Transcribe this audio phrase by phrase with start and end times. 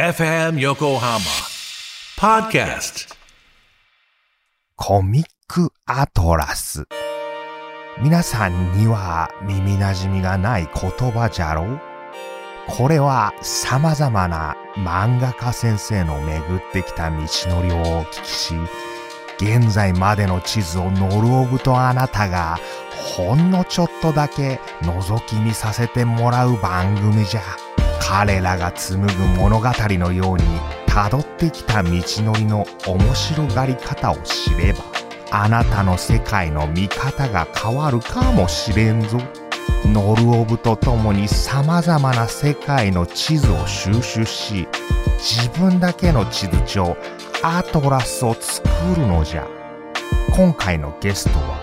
[0.00, 1.18] FM Yokohama
[2.16, 3.12] Podcast
[4.76, 6.86] コミックアトラス。
[8.00, 11.80] 皆さんには耳馴染みがない言葉じゃろう？
[12.68, 18.54] これは様々な漫画家先生の巡ってきた道のりをお聞きし、
[19.40, 22.60] 現在までの地図をノルオブとあなたが
[23.16, 27.42] ほんのちょっとだけ覗き見させてもらう番組じゃ。
[28.00, 30.44] 彼らが紡ぐ物語のように
[30.86, 34.80] 辿ってきた道のりの面白がり方を知れば、
[35.30, 39.18] あなたの世界の見方が変わるかもしれんぞ。
[39.84, 44.66] ノルオブと共に様々な世界の地図を収集し、
[45.18, 46.96] 自分だけの地図帳、
[47.42, 49.46] アトラスを作るのじゃ。
[50.34, 51.58] 今回のゲストは、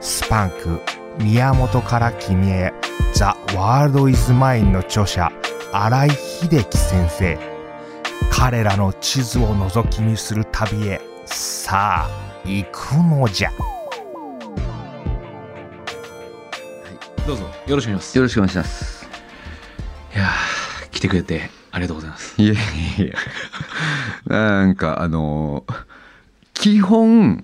[0.00, 0.80] スパンク、
[1.18, 2.72] 宮本から君へ、
[3.12, 5.30] ザ・ワールド・イズ・マインの著者、
[5.76, 7.36] 新井秀樹先生。
[8.30, 13.50] 彼らの地図を覗き見する旅へ、さあ、行くのじゃ。
[17.26, 19.08] どうぞよろしくお願いしますよろしくお願いします。
[20.14, 22.56] いやー来てくれてありがとうございますいえい
[23.00, 23.14] えいえ。
[24.32, 25.64] なんかあの
[26.52, 27.42] 基本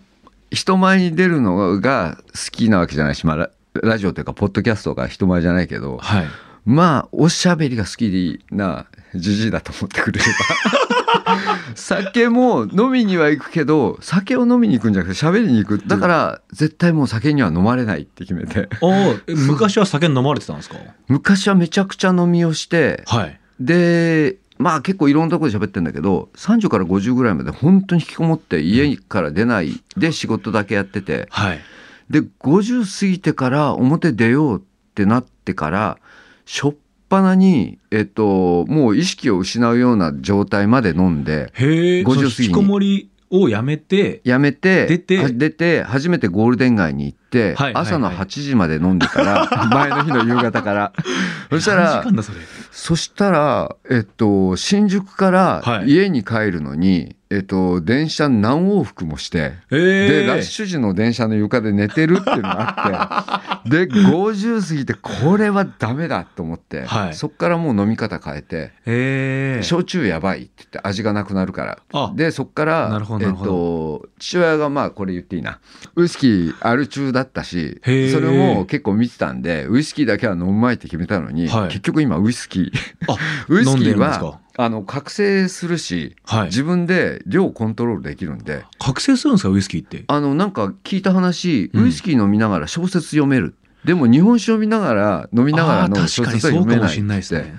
[0.52, 3.50] 人前に出るのが好きなわけじゃないし、まあ、ラ
[3.82, 6.28] ラジオというかポッドキャストが人前じゃないけど、はい
[6.64, 10.90] まあおしゃべりが好きなじじいだと思ってくれれば。
[11.74, 18.68] 酒も飲みには行くけど酒を飲みに行くんじゃなくて喋りに行くだから絶対もう酒には飲まれないって決めて。
[18.80, 20.76] お昔は酒飲まれてたんですか？
[21.08, 23.40] 昔はめちゃくちゃ飲みをしてはい。
[23.58, 31.26] でまあ結構いろんなところで喋ってんだけど30から50ぐらいまで本当に引きこもって家から出ないで仕事だけやってて。
[31.30, 31.60] はい。
[32.10, 34.62] で50過ぎてから表出ようっ
[34.96, 35.96] てなってから
[36.50, 36.74] しょっ
[37.08, 42.24] ぱなに、えっと、もう意識を失うような状態まで飲んでへえ50過ぎに。
[42.26, 50.92] 引きこもりをやめてやめて出ては出て初めてゴールデン街に行って、はい朝の8時まで飲んでから 前の日の夕方から。
[51.50, 52.22] そした何ら
[52.70, 71.78] そしたら、えっと、新宿からはい家に帰るのに、えっと、電車何往復もして、えで、ラッシュ時の電車の床で寝てるっていうのがあって、 で、50過ぎて、これはダメだと思って、はいそっからもう飲み方変えて、ええ焼酎やばいって言って味がなくなるから。
[71.92, 75.60] あで、そっから、えっと、父親がまあこれ言っていいな。
[75.94, 82.59] ウイスキーアル中だったし、それも結構見てたんで、ウイスキーだけは飲むまいって決めたのに、はい結局今ウイスキー。
[83.08, 83.16] あ
[83.48, 86.44] ウイスキーはあの覚醒するし、はい。
[86.46, 88.64] 自分で量コントロールできるんで。
[88.78, 90.04] 覚醒するんですかウイスキーって？
[90.06, 91.84] あのなんか聞いた話うん。
[91.84, 93.54] ウイスキー飲みながら小説読める、
[93.84, 97.58] でも日本酒飲みながら飲みながらの小説は読めないそうかもしれないですってね。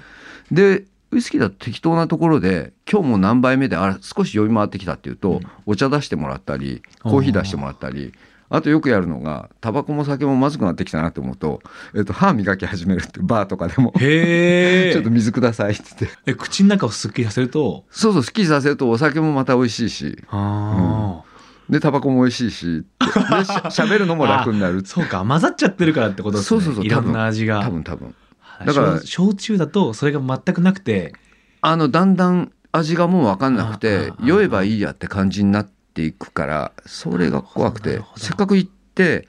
[0.52, 5.42] でウイスキーだと適当なところで今日も何杯目であら少し酔い回ってきたっていうと、うん。
[5.66, 8.14] お茶出してもらったりコーヒー出してもらったり
[8.54, 11.62] あとよくやるのがタバコも酒もまずくなってきたなって思うと、
[11.96, 16.18] えっと、歯磨き始めるってバーとかでも ちょっと水くださいって言って。
[16.26, 17.86] え口の中をすっきりさせると？
[17.90, 21.24] そうそう、すっきりさせるとお酒もまた美味しいし、ああ、
[21.70, 23.06] で、タバコも美味しいし、で、
[23.46, 24.86] しゃ 喋るのも楽になる。
[24.86, 26.62] そうか混ざっちゃってるからってことですね。
[26.62, 27.64] そうそうそういろんな味が。
[27.64, 28.14] 多分多分。
[28.40, 28.68] はい。
[28.68, 31.14] だから焼焼酎だとそれが全くなくて。
[31.62, 39.28] あの、だんだん味がもう分かんなくて酔えばいいやって感じになっていくから、それが怖くてせっかく行って、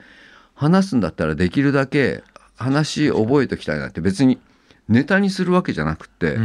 [0.55, 2.23] 話すんだったらできるだけ
[2.55, 4.39] 話覚えときたいなって別に
[4.87, 6.35] ネタにするわけじゃなくて、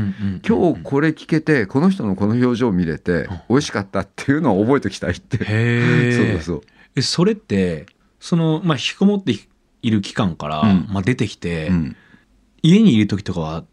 [0.46, 5.38] 今日これ聞けて、この人のこの表情見れて、美味しかったっていうのを覚えときたいって。
[6.34, 6.60] そうそう。
[6.96, 7.86] えそれって
[8.20, 9.32] そのまあ引きこもって
[9.82, 10.86] いる期間から、うん。
[10.88, 11.96] まあ、出てきて、うん。
[12.62, 13.64] 家にいる時とかは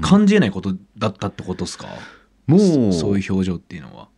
[0.00, 1.88] 感じえないことだったってことですか、
[2.46, 2.60] もう
[2.92, 4.08] そそういう表情っていうのは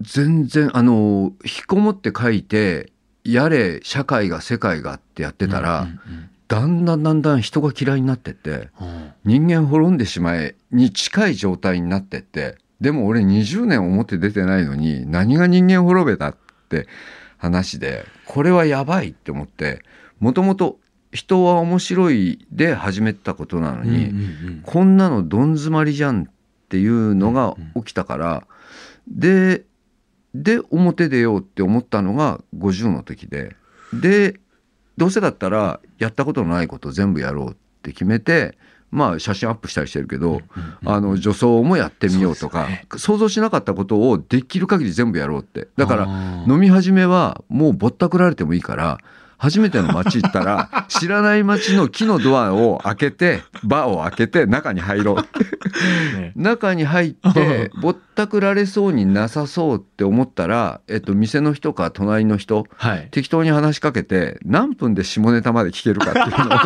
[0.00, 2.92] 全然あの引きこもって書いて
[3.24, 9.12] やれ社会が世界がってやってたら、うんうんだんだんだんだん人が嫌いになってってうん。
[9.26, 16.36] 人間滅んでしまえに近い状態になってってでも俺20年表出てないのに何が人間滅べたっ
[16.70, 16.86] て
[17.36, 19.82] 話でこれはやばいって思って
[20.20, 20.78] もともと
[21.12, 26.26] 人は面白いで始めたことなのに、うんうんうんこんなのどん詰まりじゃんっ
[26.68, 28.46] ていうのが起きたから、
[29.06, 29.64] で
[30.34, 33.56] で表出ようって思ったのが50の時で。
[33.92, 34.38] で
[34.96, 38.58] どうせだったらやったことのないこと全部やろうって決めて
[38.90, 40.40] まあ写真アップしたりしてるけど、
[40.84, 42.86] あの女装もやってみようとかね。
[42.96, 45.68] 想像しなかったことをできる限り全部やろうって。
[45.76, 48.98] だから飲み始めはもうぼったくられてもいいから
[49.38, 55.16] 初めての街行ったら 知らない街の木のドアを開けてバーを開けて中に入ろう。
[56.18, 56.32] ね。
[56.34, 63.08] 中に入ってぼったくられそうになさそうって思ったら、えっと、店の人か隣の人はい。
[63.12, 66.58] 適当に話しかけて何分で下ネタまで聞けるかっていうのを。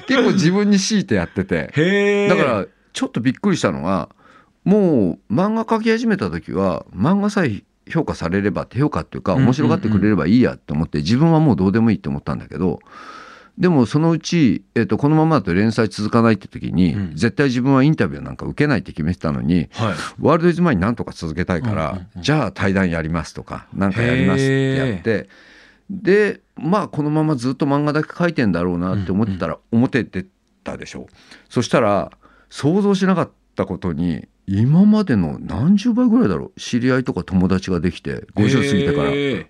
[0.08, 1.70] 結構自分に強いてやってて。
[1.74, 2.28] へえ。
[2.28, 4.08] だからちょっとびっくりしたのが
[4.64, 12.80] もう漫画描き始めた時は漫画さえ評価されれば評価っていうか面白がってくれればいいやって思って自分はもうどうでもいいって思ったんだけど
[13.58, 17.14] でもそのうち、えっとこのままだと連載続かないって時に、うん。
[17.14, 19.94] 絶対自分はインタビューなんか受けないって決めてたのにはい。
[20.18, 25.28] ワールドイズマイになんとか続けたいから、じゃあ対談やりますとかなんかやりますってやって
[25.90, 30.24] でまあこのままずっと漫画だけ描いてんだろうなって思ってたら表出
[30.64, 31.08] たでしょ。
[31.50, 32.12] そしたら
[32.48, 33.32] 想像しなかった
[33.66, 39.10] ことに今までの何十倍ぐらいだろう知り合いとか友達ができて50過ぎてから。
[39.10, 39.46] へー。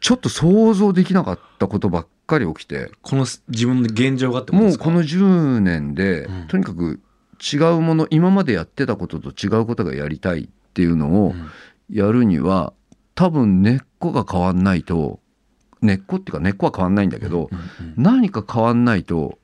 [0.00, 2.92] ちょっと想像できなかったことばっかり起きて。
[3.02, 4.90] この自分の現状がってことですか？
[4.90, 6.46] もうこの10年で、うん。
[6.46, 7.00] とにかく
[7.52, 11.48] 違うもの今までやってたことと違うことがやりたいっていうのをうん。
[11.90, 12.72] やるには
[13.14, 15.18] 多分根っこが変わんないと
[15.80, 17.94] 根っこっていうか根っこは変わんないんだけど、うんうん。
[17.96, 19.38] 何か変わんないと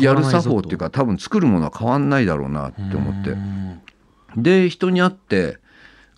[0.00, 3.30] やる作法っていうか多分作るものは変わんないだろうなって思って。
[3.30, 3.80] うん。
[4.36, 5.58] で人に会って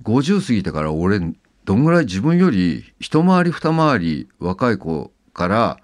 [0.03, 1.21] 50過ぎてから俺
[1.65, 5.79] どんぐらい自分より一回り二回り若い子から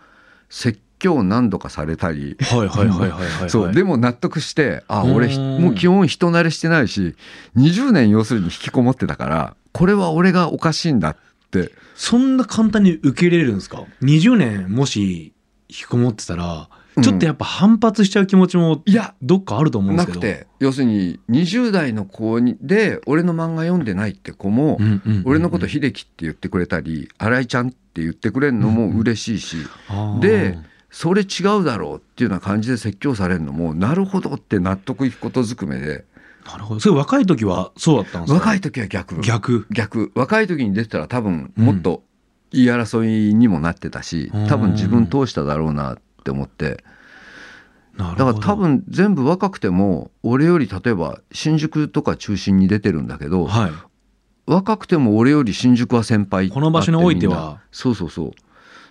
[0.49, 2.37] 説教を何度かされたり。
[2.41, 3.51] はいはいはいはいはいはい。
[3.51, 5.15] そうでも納得してあうん。
[5.15, 7.15] 俺ひもう基本人慣れしてないし
[7.57, 11.17] 20年要するに引きこもってたからこれは俺がおかしいんだっ
[11.51, 11.71] て。
[11.95, 15.33] そんな簡単に受け入れれるんですか ?20 年もし
[15.69, 16.69] 引きこもってたら、
[17.03, 20.21] ちょっとやっぱ反発しちゃう気持ちもいやどっかあると思うんですけど。
[20.21, 20.47] なくて。
[20.61, 29.57] 要するに20代の子にで俺の漫画読んでないって子も、うんうんうんうん俺のこと秀樹って言ってくれたり新井ちゃんって言ってくれるのも嬉しいし、
[29.89, 30.19] あー。
[30.21, 30.59] で
[30.91, 36.05] それ違うだろうっていうような感じで説教されるのもなるほどって納得いくことずくめで。
[36.47, 36.81] なるほど。
[36.81, 38.39] それ若い時はそうだったんですか？
[38.39, 39.21] 若い時は逆。
[39.23, 39.67] 逆。
[39.71, 40.13] 逆。
[40.15, 42.05] 若い時に出てたら多分もっと
[42.53, 46.83] 言い争いにもなってたし、多分自分通しただろうなって思って
[47.97, 48.25] なるほど。
[48.25, 53.73] だから多分全部若くても俺より例えば新宿とか中心に出てるんだけど、はい。
[54.47, 57.61] 若くても俺より新宿は先輩この場所においては。
[57.71, 58.33] そうそうそう。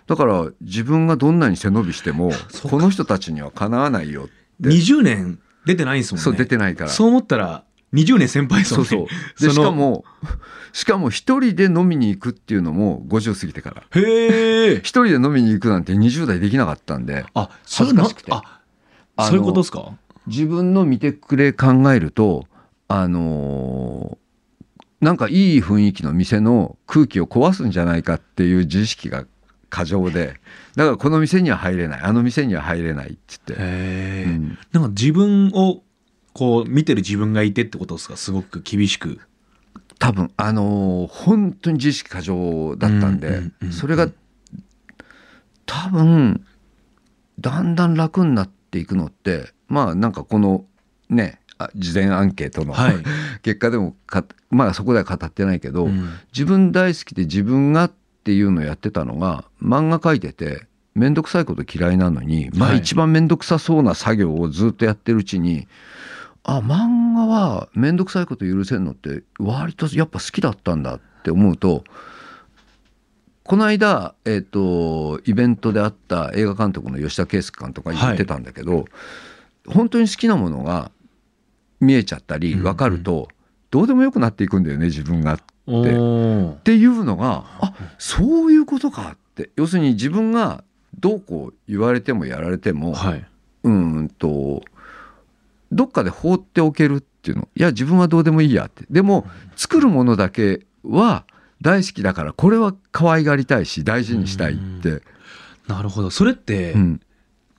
[0.08, 2.32] だから自分がどんなに背伸びしても
[2.70, 4.70] この人たちにはかなわないよって。
[4.70, 6.24] 20年出てないんですもんね。
[6.24, 6.90] そう出てないから。
[6.90, 7.64] そう思ったら
[7.94, 8.84] 20年先輩ですもん。
[8.84, 8.90] ね。
[8.90, 9.08] そうそう。
[9.48, 10.04] でしかも
[10.72, 13.84] しかも一人で飲みに行くっていうのも50過ぎてから。
[13.92, 14.76] へえ。
[14.78, 17.26] 一人で飲みに行くなんて20代できなかったんで。
[17.34, 18.32] あ、そういうの恥ずかしくて。
[19.16, 19.94] あ、そういうことですか？
[20.26, 22.48] 自分の見てくれ考えると
[22.88, 24.24] あのー
[25.06, 29.26] なんかいい雰囲気の店の空気を壊すんじゃないかっていう自意識が
[29.70, 30.40] 過剰で
[30.78, 34.58] だからこの店には入れないあの店には入れないって言って、へえ、うん。
[34.72, 35.84] なんか自分を
[36.34, 38.18] こう見てる自分がいてってことですか？
[38.18, 39.20] すごく厳しく。
[40.00, 44.10] 多分あのー本当に自意識過剰だったんで、うんうんうんうんそれが
[45.66, 46.46] 多分
[47.40, 50.66] だんだん楽になっていくのってまあなんかこの
[51.10, 52.96] ねあ事前アンケートの、はい。
[53.44, 57.92] 結果でもかまあそこでは語ってないけど、うん自分大好きで自分がっ
[58.24, 60.66] ていうのをやってたのが漫画描いてて
[60.96, 65.68] 面倒くさいこと嫌いなのに、まあはい一番面倒くさそうな作業をずっとやってるうちに
[66.44, 71.84] あ漫画は面倒くさいこと許せんのって割とやっぱ好きだったんだって思うと
[73.44, 78.86] この間、えっとイベントであった映画監督の吉田圭佑監督が言ってたんだけど、
[79.68, 80.92] 本当に好きなものが
[81.82, 83.28] 見えちゃったり分かると、
[83.70, 85.40] どうでもよくなっていくんだよね自分が。
[85.68, 86.54] おー。
[86.54, 89.50] っていうのがあそういうことかって。
[89.58, 90.64] 要するに自分が
[90.98, 93.26] どうこう言われてもやられても、はい。
[93.64, 94.64] うーんと
[95.74, 97.48] どっかで放っておけるっていうの。
[97.56, 98.86] いや自分はどうでもいいやって。
[98.90, 101.26] でも作るものだけは
[101.62, 105.02] 大好きだからこれは可愛がりたいし大事にしたいって、
[105.68, 106.10] なるほど。
[106.10, 107.02] それって、うん、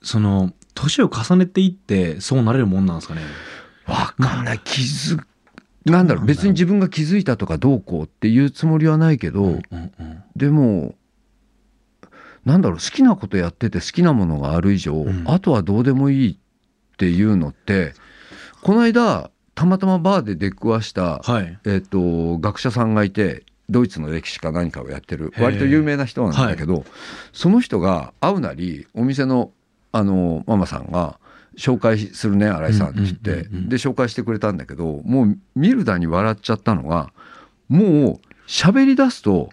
[0.02, 3.22] その年を重ねていってそうなれるもんなんですかね？
[3.86, 4.60] 分かんない。
[4.64, 5.22] 気づ
[5.84, 6.26] なんだろう。
[6.26, 10.94] 別に自分が気づいたとかどうこうっていうつもりはないけど、うんうんでも
[12.44, 12.78] なんだろう。
[12.78, 15.24] 好きなことやってて好きなものがある以上、ん。
[15.26, 16.36] あとはどうでもいいっ
[16.98, 17.94] ていうのって
[18.64, 21.58] この間たまたまバーで出くわした、はい。
[21.66, 26.86] えっと学者さんがいてドイツの歴史か何かをやってる割と有名な人なんだけど、
[27.34, 29.52] その人が会うなりお店の
[29.92, 31.20] あのママさんが
[31.58, 33.68] 「紹介するね新井さん」って言って、うんうん。
[33.68, 37.12] で紹介してくれたんだけどもう見るだに笑っちゃったのが
[37.68, 39.50] もう喋り出すと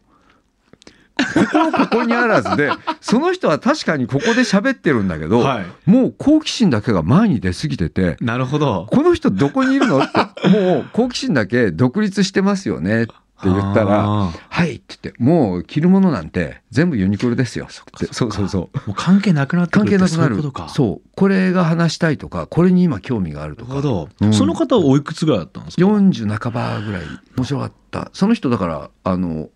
[1.17, 5.65] 心ここにあらずでその人は確かにここで喋ってるんだけど、はい。
[5.89, 8.87] もう好奇心だけが前に出過ぎててなるほど。
[8.89, 13.13] この人どこにいるのってもう好奇心だけ独立してますよねって
[13.43, 18.13] 言ったらあー「はい」って言って「もう着るものなんて全部ユニクロですよ」って。
[18.13, 18.77] そうそうそう。
[18.87, 20.69] もう関係なくなってく関るって係なくなる。
[20.69, 23.69] そうこれが話したいとかこれに今興味があるとか。
[23.69, 24.33] なるほど、うん。
[24.33, 27.01] その方はおいくつぐらいだったんですか？40半ばぐらい。
[27.35, 28.09] 面白かった。
[28.13, 29.49] その人だからあの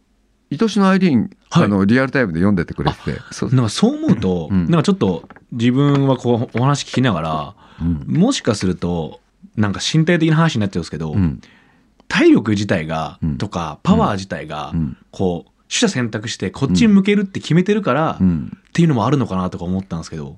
[0.51, 1.63] 愛しのアイリーン、はい。
[1.65, 3.19] あのリアルタイムで読んでてくれてて。
[3.31, 4.65] そうなんかそう思うと、うん。
[4.69, 8.05] なんかちょっと自分はこうお話聞きながらうん。
[8.07, 9.19] もしかすると
[9.55, 11.41] なんか身体的な話になっちゃうんですけど、うん。
[12.07, 13.37] 体力自体が、うん。
[13.37, 14.97] とかパワー自体が、うん。
[15.11, 18.57] こう取捨選択してこっちに向けるって決めてるから、っうん。
[18.73, 20.37] ていうのもあるのかなとか思ったんですけど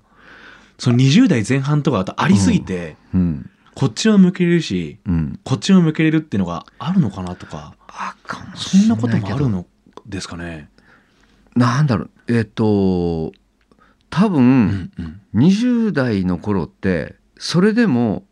[0.77, 3.49] その20代前半とかだとありすぎて、うん。
[3.75, 5.39] こっちも向けれるしうん。
[5.43, 9.65] こっちも向けれるっていうのがあるのかなとかあかもそんなこともあるのの
[10.07, 10.69] ですかね。
[11.55, 12.09] なんだろう。
[12.27, 13.31] えっ、と
[14.09, 15.47] 多分、うんうん。
[15.49, 18.23] 20代の頃ってそれでも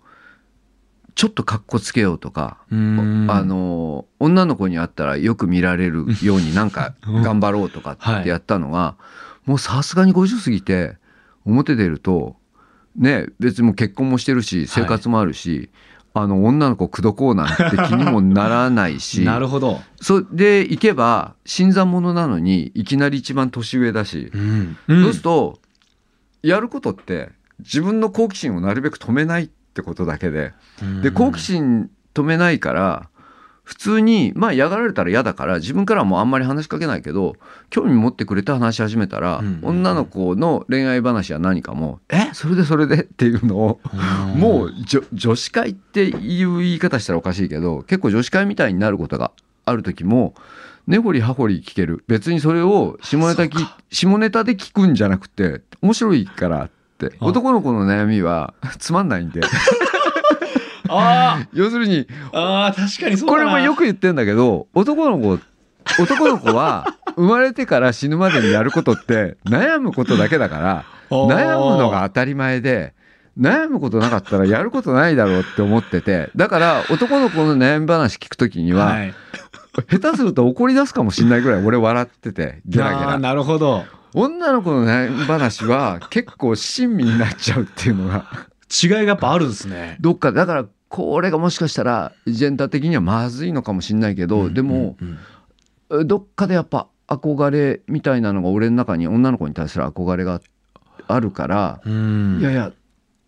[1.15, 7.24] ちょっとかっこつけようとか、あの女の子に会ったらよく見られるようになんか うん。
[7.24, 8.20] 頑張ろうとかはい。
[8.22, 8.96] ってやったのが、
[9.46, 10.98] もうさすがに50過ぎて
[11.46, 12.36] 表出ると
[12.96, 15.70] ね別にもう結婚もしてるし生活もあるし、
[16.18, 19.22] あの女の子口説こうなんて気にもならないし。
[19.28, 19.82] なるほど。
[20.00, 24.78] それで行けば新参者なのにいきなり一番年上だし、うん。
[24.88, 25.60] そうすると
[26.42, 30.54] やることって自分の好奇心をなるべく止めないってことだけで。
[31.04, 33.10] で好奇心止めないから
[33.66, 37.36] 普通にまあ嫌がられたら嫌だから自分からはもうあんまり話しかけないけど
[37.72, 39.60] 興味持ってくれて話し始めたら、うん。
[39.64, 43.80] 女の子の恋愛話は何かも「えそれでそれで?」っていうのを
[44.36, 49.32] もうじょ女子会っていう言い方したらおかしいけど結構女子会みたいになることが
[49.66, 50.36] ある時も
[50.88, 52.04] 根掘り葉掘り聞ける。
[52.08, 53.58] 別にそれを下ネタき
[53.90, 56.70] 下ネタで聞くんじゃなくて面白いからっ
[57.00, 57.14] て。
[57.20, 57.26] あ。
[57.26, 59.42] 男の子の悩みはつまんないんで
[60.89, 65.39] あ要するにーあー確かにこれもよく言ってんだけど男の子
[66.01, 72.94] 男の子は生まれてから死ぬまでにやることって悩むことだけだから悩むのが当たり前で
[73.39, 79.13] 悩むことなかったらやることないだろうって思っててだから男の子の悩み話聞くときには、はい。
[79.89, 83.20] 下手すると怒り出すかもしんないぐらい俺笑っててゲラゲラ。
[83.20, 88.25] なるほど女の子の悩み話は結構親身になっちゃうっていうのが
[88.72, 90.13] 違いがやっぱあるんですねど。
[90.13, 90.65] っかだから
[90.96, 95.20] これがもしかしたらジェンダー的にはまずいのかもしんないけど、でも、うん
[95.90, 96.08] うん。
[96.08, 100.40] どっかでやっぱ憧れみたいなのが俺の中に女の子に対する憧れが
[101.10, 102.40] あるから、うん。
[102.40, 102.72] いやいや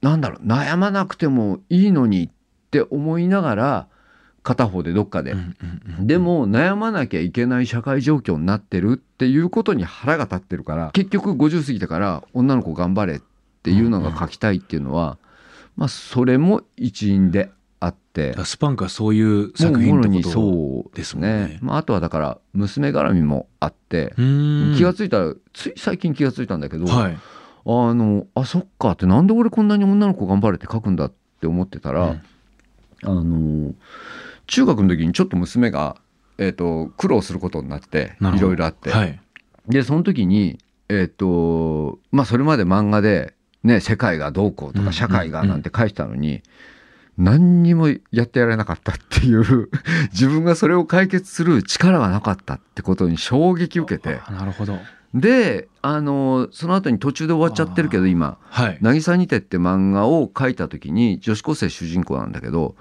[0.01, 2.29] なんだろう悩まなくてもいいのにっ
[2.71, 3.87] て思いながら
[4.43, 6.07] 片方でどっかで、うんうんうん。
[6.07, 13.21] でも悩まなきゃいけない社会状況になってるっていうことに腹が立ってるから結局50過ぎてから女の子頑張れっ
[13.61, 15.17] ていうのが書きたいっていうのは、
[15.75, 18.35] まあそれも一因であって。
[18.43, 21.59] スパンクはそういう作品ってことそうですもんね。
[21.61, 24.73] まあ、あとはだから娘絡みもあって、うん。
[24.75, 27.17] 気がついたらつい最近気がついたんだけど、はい。
[27.69, 32.19] あのあそっかってなんで俺こんなに女の子頑張れって書くんだって思ってたら、うん。
[33.03, 33.73] あの
[34.47, 35.97] 中学の時にちょっと娘が、
[36.37, 39.19] えー、と苦労することになってないろいろあって、はい。
[39.67, 46.41] でその時にえっ、とまあそれまで漫画で、ね、世界がどうこうとうんか社会がなんて書いてたのに、
[47.17, 49.69] 何にもやってやれなかったっていう
[50.13, 54.19] 自分がそれを解決する力がなかったってことに衝撃受けて。
[54.25, 54.77] あなるほど。
[55.13, 62.75] であのその後に途中で終わっちゃってるけど今はい「渚にて」って漫画を書いた時に女子高生主人公なんだけど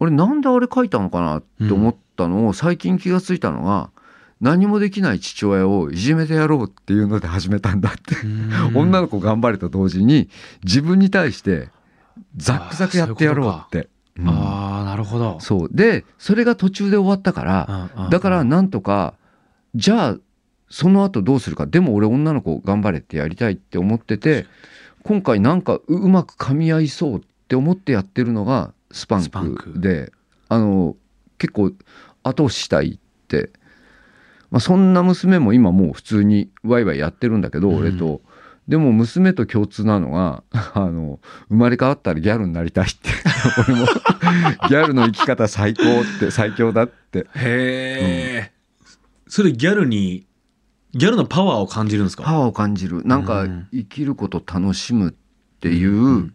[0.00, 3.90] 俺なんであれ書いたのかなって思ったのを最近気がついたのが、
[4.40, 8.14] 何もできない父親をいじめてやろうっていうので始めたんだって、
[8.78, 10.28] 女の子頑張れと同時に
[10.64, 11.70] 自分に対して
[12.36, 13.88] ザックザクやってやろうって。
[14.18, 14.28] うん。
[14.28, 15.38] ああなるほど。
[15.40, 15.68] そう。
[15.70, 18.10] でそれが途中で終わったからうんうん。
[18.10, 19.14] だからなんとか
[19.74, 20.16] じゃあ
[20.70, 21.66] その後どうするか。
[21.66, 24.46] でも俺女の子頑張れってやりたいって思ってて
[25.02, 29.80] 今回なんかううまく噛み合いそうって思ってやってるのがスパンクク。
[29.80, 30.12] で
[30.48, 30.96] あの
[31.38, 31.72] 結構
[32.22, 33.50] 後押ししたいって、
[34.50, 37.76] まあ、そんな娘も今もう普通にワイワイやってるんだけど、うん。
[37.76, 38.20] 俺と。
[38.68, 40.42] でも娘と共通なのが
[40.74, 43.10] あの生まれ変わったらギャルになりたいって。
[43.68, 45.84] 俺もギャルの生き方最高っ
[46.20, 47.20] て最強だって。
[47.20, 48.52] へえ、
[49.26, 50.26] それギャルに
[50.92, 52.24] ギャルのパワーを感じるんですか？
[52.24, 53.02] パワーを感じる。
[53.04, 53.68] なんかうん。
[53.72, 55.14] 生きること楽しむっ
[55.60, 56.34] ていううん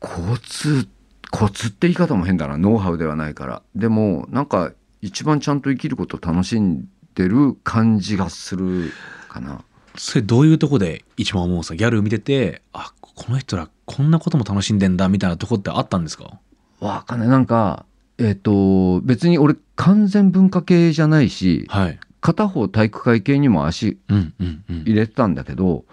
[0.00, 0.86] コツ
[1.30, 2.56] コツって言い方も変だな。
[2.56, 3.62] ノウハウではないから。
[3.74, 4.72] でもなんか
[5.02, 8.92] 一番ちゃんと生きることを楽しんってる感じがする
[9.28, 9.62] かな。
[9.98, 11.76] それどういうとこで一番思うんですか？
[11.76, 16.38] ギャル見ててあこの人らこんなことも楽しんでんだみたいなとこってあったんですか？
[16.80, 17.28] わかんない。
[17.28, 17.84] なんか
[18.18, 21.98] えっ、と別に俺完全文化系じゃないしはい。
[22.20, 24.80] 片方体育会系にも足うんうんうん。
[24.82, 25.84] 入れてたんだけど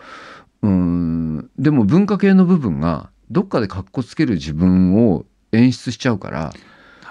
[0.61, 6.53] うーんでも文化系の部分がどっかでかっこつける自分を演出しちゃうから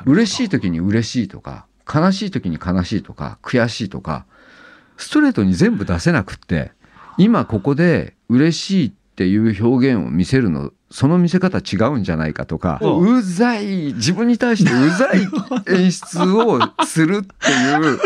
[0.05, 4.27] 嬉しい時に嬉しいとか悲しい時に悲しいとか悔しいとか
[4.97, 6.73] ストレートに全部出せなくって
[7.19, 13.23] 今ここで嬉しいっていう表現を見せるのその見せ方違うんじゃないかとかう。
[13.23, 15.27] ざい自分に対してうざい
[15.77, 17.99] 演出をするっていう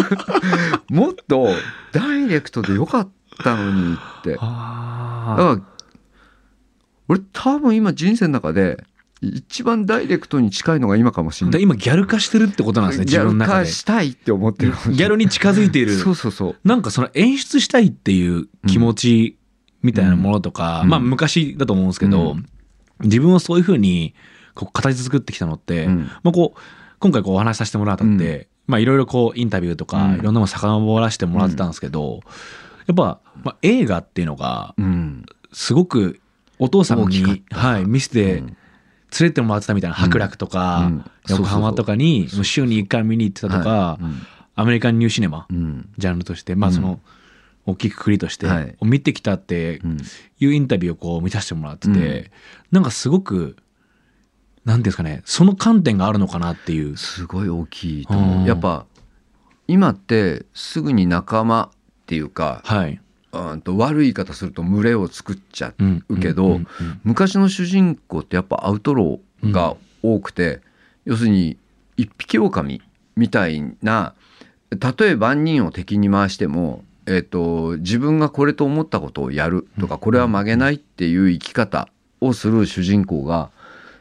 [0.91, 1.49] もっと
[1.93, 3.09] ダイレクトでよかっ
[3.45, 4.35] たのにって。
[4.35, 5.35] だあ。
[5.37, 5.61] から
[7.09, 8.85] 俺多分今人生の中で
[9.21, 11.59] 一番ダイレクトに近いのが今かもしれない。
[11.59, 13.67] で今ギャル化してるってことなんですねギャル自分の中で。
[13.67, 15.97] 化したいって思ってるギャルに近づいている。
[15.97, 16.57] そうそうそう。
[16.65, 19.39] なんかその演出したいっていう気持ち
[19.83, 20.89] みたいなものとか、うん。
[20.89, 22.47] まあ昔だと思うんですけど、うん。
[23.01, 24.15] 自分をそういうふうに
[24.55, 26.11] こう形作ってきたのって、うん。
[26.23, 26.61] まあ、こう
[27.01, 30.15] 今回こうお話しさせてもらったって、まあいろいろこうインタビューとか、うん。
[30.15, 32.21] いろんなもの遡らせてもらってたんですけど、
[32.87, 35.27] やっぱ、まあ、映画っていうのがうん。
[35.53, 36.21] すごく
[36.59, 37.59] お父さんに、た。
[37.59, 38.57] はい、見せてうん
[39.19, 44.05] 連れてもらってたみたいな伯楽とか、うん横浜とかに週に1回見に行ってたとか、はい
[44.55, 45.89] アメリカンニューシネマ、うん。
[45.99, 46.99] ジャンルとしてまあその、
[47.65, 49.99] 大きくくりとして、はい見てきたってうん。
[50.41, 52.31] いうインタビューをこう見させてもらってて、うん
[52.73, 53.57] なんかすごく
[54.65, 56.97] なんていうんですかねその観点があるのかなっていう。
[56.97, 58.49] すごい大きいとうん思う。
[58.49, 58.87] やっぱ
[59.69, 61.71] 今ってすぐに仲間っ
[62.07, 63.01] ていうか、はい。
[63.33, 66.67] うんと悪い言い方すると群れを作っちゃうんうけど、うんうん。
[67.05, 70.61] 昔の主人公ってやっぱアウトローが多くて、
[71.05, 71.57] 要するに
[71.97, 72.83] 一匹狼
[73.17, 74.15] みたいな
[74.81, 81.89] たとえ万人を敵に回しても、えっと自分がこれと思ったことをやるとかこれは曲げないっていう生き方
[82.21, 83.51] をする主人公が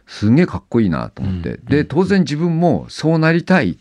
[0.05, 3.77] すんげえかっこいいなと思って、うんで当然自分もそうなりたい。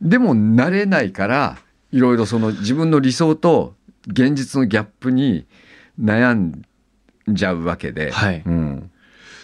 [0.00, 1.58] でもなれないから
[1.90, 3.74] いろいろその自分の理想と
[4.08, 5.46] 現実のギャップに
[6.00, 6.62] 悩ん
[7.28, 8.42] じゃうわけで、はい。
[8.44, 8.90] うん。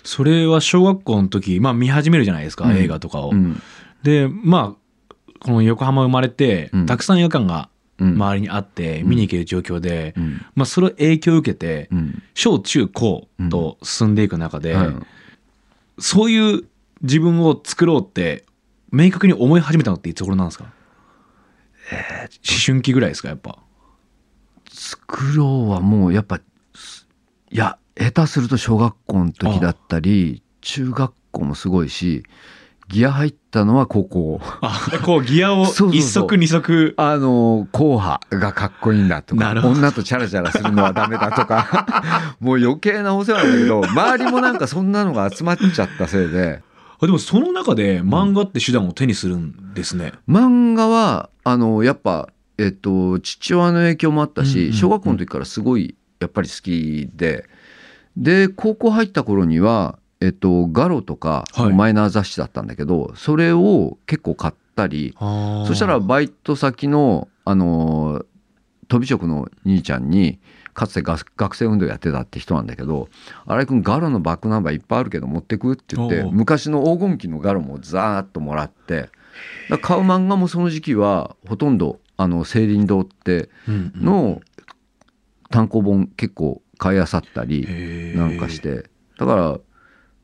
[0.02, 2.76] それは小学校の時、まあ、見始めるじゃないですか、うん。
[2.76, 3.30] 映画とかを。
[3.30, 3.60] うん。
[4.02, 6.86] でまあこの横浜生まれて、うん。
[6.86, 8.08] たくさん映画館がうん。
[8.14, 10.44] 周りにあって見に行ける状況で、うん。
[10.54, 12.22] まあ、それを影響を受けて、うん。
[12.34, 15.06] 小中高と進んでいく中で、うん。
[15.98, 16.64] そういう
[17.02, 18.46] 自分を作ろうって
[18.90, 20.72] 明確に思い始めたのっていつ頃なんですか、思
[22.64, 23.58] 春期ぐらいですかやっぱ。
[24.84, 26.40] 作ろうはもうやっぱ
[26.74, 27.08] す
[27.50, 32.24] いや下手すると小学校の時だったり中学校もすごいし
[32.88, 34.40] ギア入ったのは高校。
[34.60, 36.92] あこうギアを 一足二足。
[36.98, 46.62] あの硬派がかっこいいんだとか女とチャラチャラするのはダメだとか もう余計なお世話なんだけど周りもなんかそんなのが集まっちゃったせいで。
[47.00, 50.12] あでもその中で漫画って手段を手にするんですね。
[50.28, 57.46] 漫画はあのやっぱ、えっと、父親の影響もあったし、小学校の時からすごいやっぱり好きで
[58.16, 61.72] で高校入った頃には、えっと、ガロとかはい。
[61.72, 65.14] マイナー雑誌だったんだけど、それを結構買ったり
[65.66, 68.24] そしたらバイト先のあの
[68.88, 70.38] 飛び職の兄ちゃんに
[70.72, 73.08] かつて学学生運動やってたって人なんだけど
[73.46, 79.08] 「新井君ガロのバックナンバーいっぱいあるけど持ってく?」って言って昔の黄金期のガロもザーッともらって
[79.82, 84.40] 買う漫画もその時期はほとんどあの青林堂っての
[85.50, 87.66] 単行本結構買いあさったり
[88.16, 88.90] なんかして。
[89.18, 89.58] だから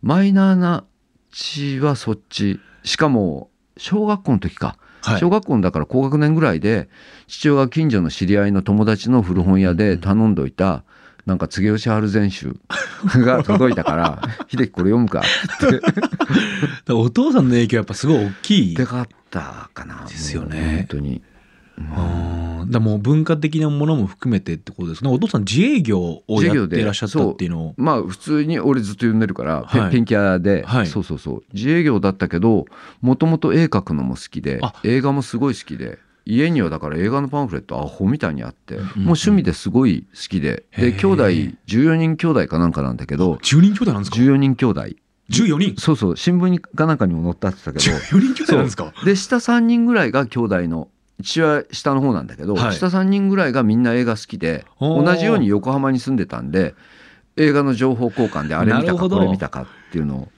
[0.02, 0.84] マイナーな
[1.30, 2.60] 血はそっち。
[2.82, 4.76] しかも小学校の時か。
[5.02, 5.20] はい。
[5.20, 6.88] 小学校のだから高学年ぐらいで
[7.26, 10.84] 父親が近所の知り合いの友達の古本屋で頼んどいた
[11.26, 12.56] なんか柘吉春全集
[13.24, 15.22] が届いたから「秀樹これ読むか」
[16.80, 18.74] ってお父さんの影響やっぱすごい大きい。
[18.74, 20.86] でかったかなですよね。
[20.90, 21.22] 本当に
[21.92, 22.70] あー。
[22.70, 25.10] だもう文化的なものも含めてってことですね。
[25.10, 27.74] お父さん自営業をやってらっしゃったっていうのを。
[27.76, 29.90] まあ普通に俺ずっと読んでるから、ペはい。
[29.92, 30.86] ペンキ屋で、はい。
[30.86, 31.42] そうそうそう。
[31.52, 32.66] 自営業だったけど
[33.00, 34.74] もともと絵描くのも好きであ。
[34.84, 39.02] 映画もすごい好きで家にはだから映画のパンフレットアホみたいにあって、もううん。
[39.02, 40.64] 趣味ですごい好きで。
[40.70, 40.92] へー。
[40.92, 41.24] で兄弟
[41.66, 44.82] 14人兄弟かなんかなんだけど10人兄弟なんですか？14人兄弟。
[45.30, 45.74] 14人？
[45.80, 46.16] そうそう。
[46.16, 48.18] 新聞にかなんかにも載ったって言ってたけど。
[48.18, 48.92] 14人兄弟なんですか？
[49.04, 50.88] で下3人ぐらいが兄弟の
[51.22, 52.74] 父は下の方なんだけど、はい。
[52.74, 56.74] 下3人ぐらいがみんな映画好きで同じように横浜に住んでたんで
[57.36, 60.28] 映画の情報交換であれ見たかこれ見たかっていうのを、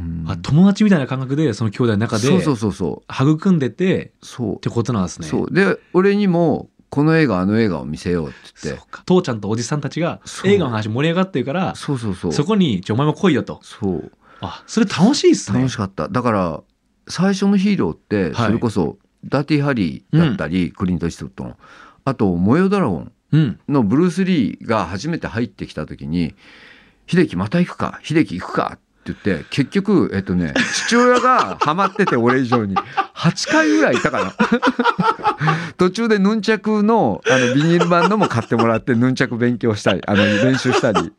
[0.00, 0.24] うん。
[0.28, 3.32] あ友達みたいな感覚でその兄弟の中でそうそうそうそう。
[3.32, 4.56] 育んでてそう。
[4.56, 5.26] ってことなんですね。
[5.26, 5.52] そう。
[5.52, 8.82] で俺にもこの映画あの映画を見せようって言って。
[9.06, 12.32] 父ちゃんとおじさんたちが映画の話盛り上がってるからそうそうそう。
[12.32, 13.60] そこに「じゃあお前も来いよ」と。
[13.62, 14.12] そう。
[14.40, 15.58] あそれ楽しいっすね。
[15.58, 16.08] 楽しかった。
[16.08, 16.60] だから
[17.08, 18.46] 最初のヒーローってはい。
[18.46, 21.56] それこそダーティーハリーだったり、クリント・イーストウッドの。
[22.04, 26.34] あと「燃えよドラゴンうん」のブルース・リーが初めて入ってきた時に
[27.06, 28.00] 「秀樹また行くか？
[28.02, 30.52] 秀樹行くか」って言って結局えっとね
[30.86, 32.74] 父親がハマってて俺以上に。
[33.14, 34.34] 8回ぐらいいたかな。
[35.78, 41.12] 途中でヌンチャクのあのビニール版のも買ってもらってヌンチャク勉強したりあの練習したり。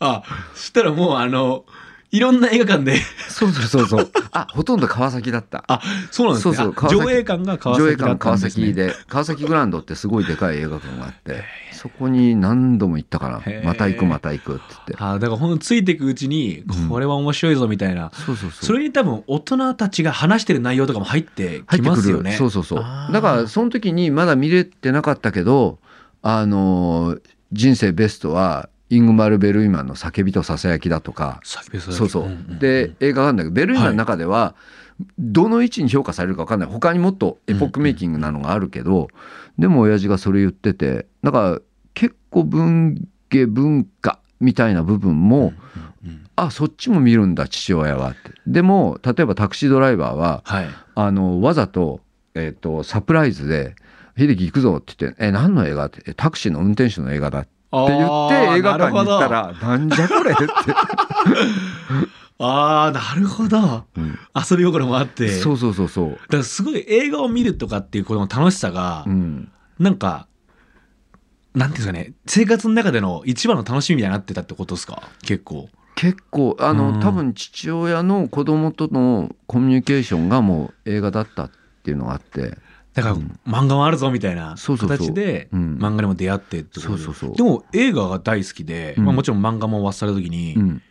[0.00, 0.22] あ
[0.54, 1.64] そしたらもうあの
[2.14, 2.96] いろんな映画館で。
[3.28, 4.10] そうそうそうそう。
[4.30, 5.64] あほとんど川崎だった。
[5.66, 5.80] あ
[6.12, 6.54] そうなんですね。
[6.54, 14.96] そうそう上映館が川上映崎だ館川崎で川崎グランドってすごいでかい映画館があってそこに何度も行ったからまた行くまた行くって言って。
[14.98, 16.88] あだからほんとついていくうちにうん。
[16.88, 18.64] これは面白いぞみたいな、そうそうそう。
[18.66, 22.64] それに多分大人たちが話してる内容とかも入ってき入ってくる、ますよねそうそう。
[22.64, 22.78] そう
[23.12, 25.78] だからその時にまだ見れてなかったけど
[26.22, 27.20] あのー
[27.52, 31.40] 人生ベストはイングマル・ベルイマンの「叫びとささやき」だとか。
[31.96, 34.54] そうそう、んんで映画があるんだけどベルイマンの中では、
[35.18, 36.68] どの位置に評価されるか分かんない。
[36.68, 39.08] 他にもっとエポックメイキングなのがあるけど、
[39.58, 41.58] でも親父がそれ言っててだから
[41.94, 45.52] 結構文芸文化みたいな部分も、
[46.04, 48.18] うんあそっちも見るんだ父親はって。
[48.46, 50.66] でも例えばタクシードライバーははい。
[50.96, 52.00] あのわざと,、
[52.34, 53.76] えっとサプライズで
[54.18, 57.50] 「秀樹行くぞ」って言って「え何の映画?」ってえ「タクシーの運転手の映画だ」って
[57.88, 60.44] 言って映画館に行ったら「なんじゃこれ」って、
[62.38, 63.84] あーなるほど。
[63.96, 64.18] うん。
[64.50, 65.28] 遊び心もあって。
[65.28, 70.26] そうそうそうそう、だからすごい映画を見るとかっていうことの楽しさが、うん、なんか
[71.54, 72.12] なんていうんですかね。
[72.26, 75.02] 生活の中での一番の楽しみみたいになってたってことですか？
[75.22, 75.68] 結構。
[75.94, 77.00] 結構あの、うん。
[77.00, 81.50] 多分父親の子供とのコミュニケーションがもう映画だったっ
[81.84, 82.58] ていうのがあって
[82.94, 83.38] だから、うん。
[83.46, 85.78] 漫画もあるぞみたいな形でうん。
[85.78, 87.42] 漫画にも出会ってってことで。
[87.42, 89.04] も映画が大好きで、うん。
[89.04, 90.82] まあ、もちろん漫画も忘れた時に、うん。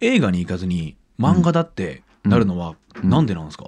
[0.00, 3.08] 映画に行かずに漫画だってなるのはうん。
[3.08, 3.64] なんでなんですか、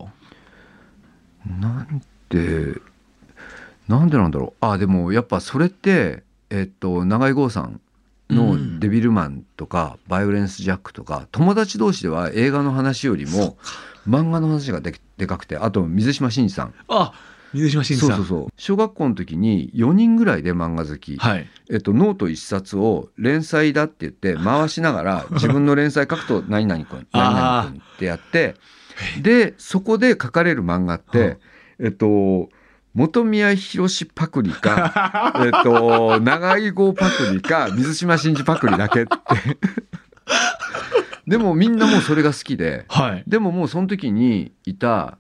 [1.47, 2.81] なんで
[3.89, 4.65] なんでなんだろう。
[4.65, 7.81] あでもやっぱそれってえっと永井豪さん
[8.31, 13.57] の「デビルマン」とか「バイオレンス・ジャック」とか友達同士では映画の話よりも
[14.09, 16.75] 漫画の話がででかくてあと水島新司さん。
[16.89, 17.13] あ
[17.55, 18.17] 水島新司さん。
[18.17, 18.49] そうそうそう。
[18.57, 21.49] 小学校の時に4人ぐらいで漫画好き、はい。
[21.71, 28.55] えっと、ノート一冊を連載だって言って 回しながら自分の連載書くと何々君何々君ってやって
[29.23, 31.39] でそこで書かれる漫画って
[31.79, 32.51] えっと
[32.97, 39.17] 本宮宏パクリか えっと長井号パクリか水島新司パクリだけって。
[41.27, 43.25] でもみんなもうそれが好きではい。
[43.27, 45.19] でももうその時にいた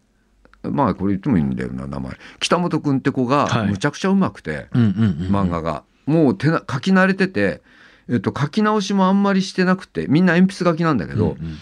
[0.70, 2.12] まあこれ言ってもいいんだよな名前。
[2.40, 3.68] 北本君って子がはい。
[3.68, 5.84] むちゃくちゃうまくて、漫画が。
[6.06, 7.62] もう手な書き慣れてて、
[8.10, 11.58] えっと、書き直しもあんまりしてなくてみんな鉛筆書きなんだけど、うんうん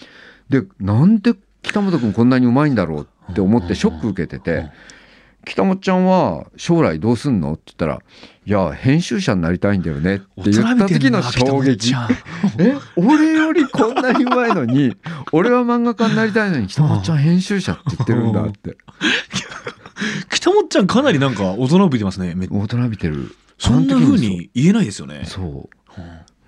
[0.49, 4.69] でなんで北本君こんなにうまいんだろうって思ってショック受けてて
[5.45, 8.01] 「北本ちゃんは将来どうすんの?」って言ったら
[8.45, 11.93] 「いや編集者になりたいんだよね」って言った時の衝撃。
[12.57, 12.75] え？
[12.95, 14.95] 俺よりこんなにうまいのに
[15.31, 18.77] 俺は漫画家になりたいのに北本ちゃん編集者って言ってるんだって。
[20.29, 23.35] 北本ちゃんかなりなんか大人びてますねめ大人びてる。
[23.57, 25.21] そんなあの時も風に言えないですよね。
[25.25, 25.45] そう。
[25.45, 25.53] うん。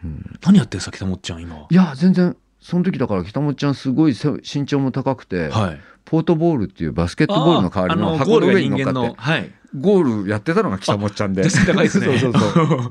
[0.03, 1.55] うん何やってんすか北本ちゃん今。
[1.69, 8.93] いや全然その時だから北本ちゃんすごい背身長も高くて、はいポートボールっていうバスケットボールの代わりの箱の上に乗っかって。
[8.93, 9.51] のはい。
[9.77, 11.41] ゴールやってたのが北本ちゃんで。
[11.43, 11.73] ですね。
[11.89, 12.87] そうそうそう。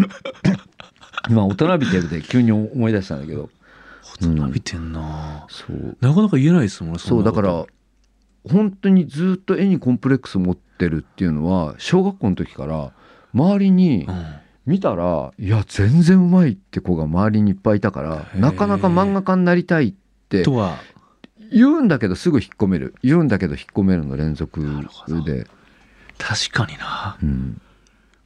[1.30, 3.48] 今大人びてるで急に思い出したんだけど。
[4.20, 5.46] 大人びてんな。
[5.48, 5.96] そう。
[6.00, 7.64] なかなか言えないですもんねそうだから
[8.48, 12.92] 本当にずっと絵にコンプレックス持ってるっていうのは小学校の時から
[13.32, 14.24] 周りにうん。
[14.66, 19.94] 見たらいや全然うまいって子が周りにいっぱいいたからなかなか漫画家になりたいっ
[20.28, 20.78] てとは
[21.52, 22.94] 言うんだけどすぐ引っ込める。
[23.02, 24.60] 言うんだけど引っ込めるの連続
[25.24, 25.46] で、
[26.18, 27.60] 確かにな、うん。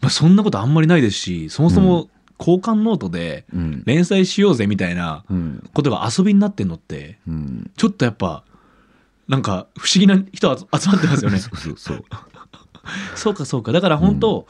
[0.00, 3.82] まあ、そんなことあんまりないですしそもそも交換ノートでうん。
[3.86, 5.70] 連載しようぜみたいなうん。
[5.74, 8.44] ことが遊びになってんのってうん、ちょっとやっぱ
[9.28, 11.38] なんか不思議な人集集まってますよね。
[11.38, 12.04] そうそうそう。
[13.34, 13.72] かそうか。
[13.72, 14.46] だから本当、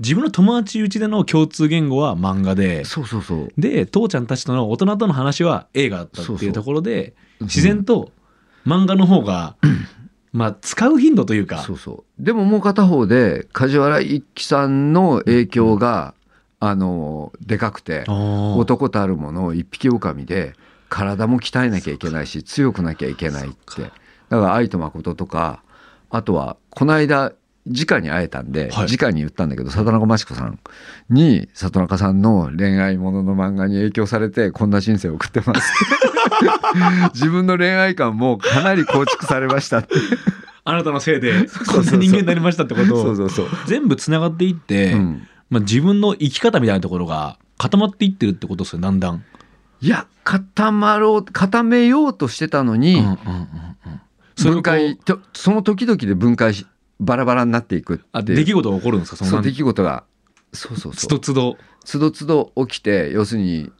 [0.00, 3.52] 自分の友達うちでの共通言語は漫画でそうそうそう。
[3.58, 6.52] で父ちゃんたちとの大人との話は映画だったっていう。
[6.52, 8.10] ところで自然と
[8.66, 9.56] 漫画の方が、
[10.32, 11.58] まあ使う頻度というか。
[11.58, 12.22] そうそう。
[12.22, 16.14] でももう片方で梶原一騎さんの影響が、
[16.60, 20.54] あのでかくて男たるもの一匹狼で
[20.88, 23.82] 体も鍛えなきゃいけないし強くなきゃいけないって。
[24.28, 25.62] だから愛と誠とか
[26.10, 27.32] あとはこの間
[27.68, 28.86] 直に会えたんで、はい。
[28.86, 30.58] 直に言ったんだけど里中真知子さん
[31.10, 35.72] に里中さんの恋愛ものの漫画に影響されてこんな人生を送ってます。
[37.14, 39.94] 自分の恋愛観もかなり構築されましたって。
[40.64, 41.32] あなたのせいで
[41.66, 42.94] こんな人間になりましたってこと。
[42.94, 45.28] をそうそうそう、全部つながっていって、うん。
[45.48, 49.24] まあ、自分の生き方みたいなところが固まっていってるってことですよだんだん。
[49.80, 54.52] いや固まろう固めようとしてたのに、うんうんうんうん。
[54.52, 56.66] 分解とその時々で分解し
[57.00, 59.24] バラバラになっていくってあ出来事が起こるんですか？
[59.24, 60.04] その出来事が。
[60.52, 61.10] そうそうつそう。
[61.10, 61.56] どつど。
[61.84, 63.70] つどつど起きて要するに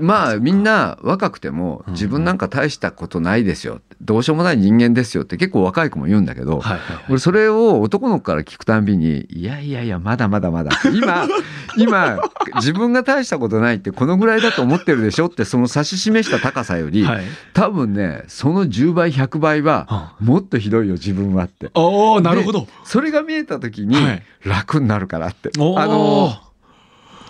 [0.00, 3.80] まあみんな若くてもうん自分なんか大したことないですよ。
[4.00, 6.62] どうしようもない人間ですよって結構若い子も言うんだけど、
[7.10, 11.26] 俺それを男の子から聞くたんびにいやいやいやまだまだまだ今
[11.76, 12.18] 今
[12.56, 17.24] 自分が大したことないってこのぐらいだと思ってるでしょってその指し示した高さより、はい。
[17.52, 21.70] 多分ねその10倍100倍はもっとひどいよ自分はって。
[21.74, 22.66] おおなるほど。
[22.84, 24.22] それが見えた時にはい。
[24.44, 26.32] 楽になるからって、あの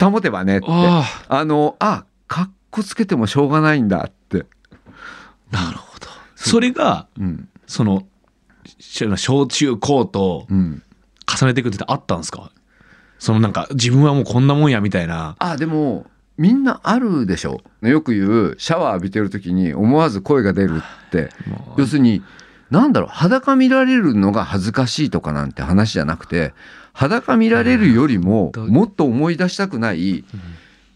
[0.00, 0.66] 保てばねって。
[0.68, 4.46] ああのあかっこつけてもしょうがないんだって、
[5.52, 6.06] あなるほど。
[6.36, 7.48] それがうん。
[7.66, 8.06] その
[8.78, 10.82] し小中高とうん、
[11.26, 12.50] 重ねていくってあったんですか？
[13.18, 15.36] そのなんか自分はもうこんなもんやみたいな。
[15.38, 16.06] あでも
[16.36, 17.60] みんなあるでしょ。
[17.82, 21.30] よく言うシャワー浴びてる時に思わず声が出るって。
[21.76, 22.22] 要するに
[22.70, 26.54] なんだろう裸見られるのが恥ずかしいとかなんて話じゃなくて
[26.92, 28.68] 裸見られるよりもうん。
[28.68, 30.24] もっと思い出したくない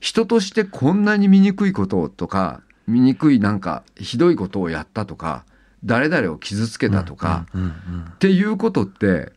[0.05, 5.47] 人としてこんなに醜いこととか醜いなんかひどいことをやったとか
[5.83, 7.47] 誰々を傷つけたとか、
[8.15, 9.33] っていうことって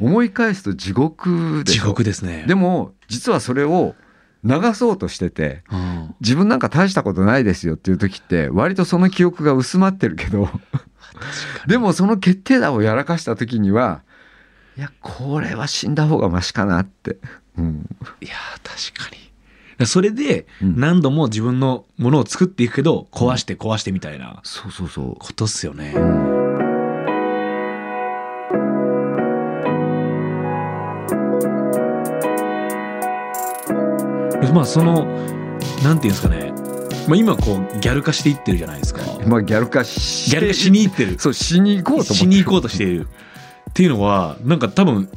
[0.00, 2.44] 思い返すと地獄で地獄ですね。
[2.48, 3.94] でも実はそれを
[4.42, 6.14] 流そうとしててうん。
[6.22, 10.48] 自分なんか大したことないですよっていう時って割とその記憶が薄まってるけど
[11.68, 14.00] でもその決定打をやらかした時には
[14.78, 17.18] いやこれは死んだ方がマシかなって、
[17.58, 17.86] うん、
[18.22, 19.25] いやー確かに。
[19.84, 20.80] それでうん。
[20.80, 25.16] 何度も自分のものを作っていくけど壊して壊してみたいなそうそうそう。
[25.18, 25.94] ことっすよね。
[34.54, 35.04] まあその
[35.84, 36.52] なんていうんですかね、
[37.06, 39.02] まあ、今こうギャル化していってるじゃないですか。
[39.26, 41.18] まあギャル化しギャル化しにいってる。
[41.18, 43.08] そうしに行こうとしに行こうとしている。
[43.68, 45.10] っていうのはなんか多分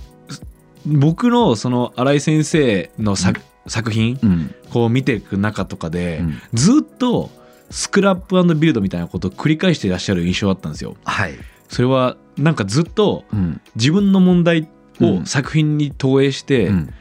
[0.86, 4.56] 僕のその新井先生の作,、作品うん。
[4.70, 6.42] こう見ていく中とかで、うん。
[6.54, 7.30] ずっと
[7.70, 10.96] スクラップビルドみたいなことを繰り返していらっしゃる印象だったんですよ。
[11.04, 11.34] はい、
[11.68, 13.62] それはなんかずっとうん。
[13.76, 14.68] 自分の問題
[15.00, 15.22] うん。
[15.22, 16.94] を作品に投影して、うん。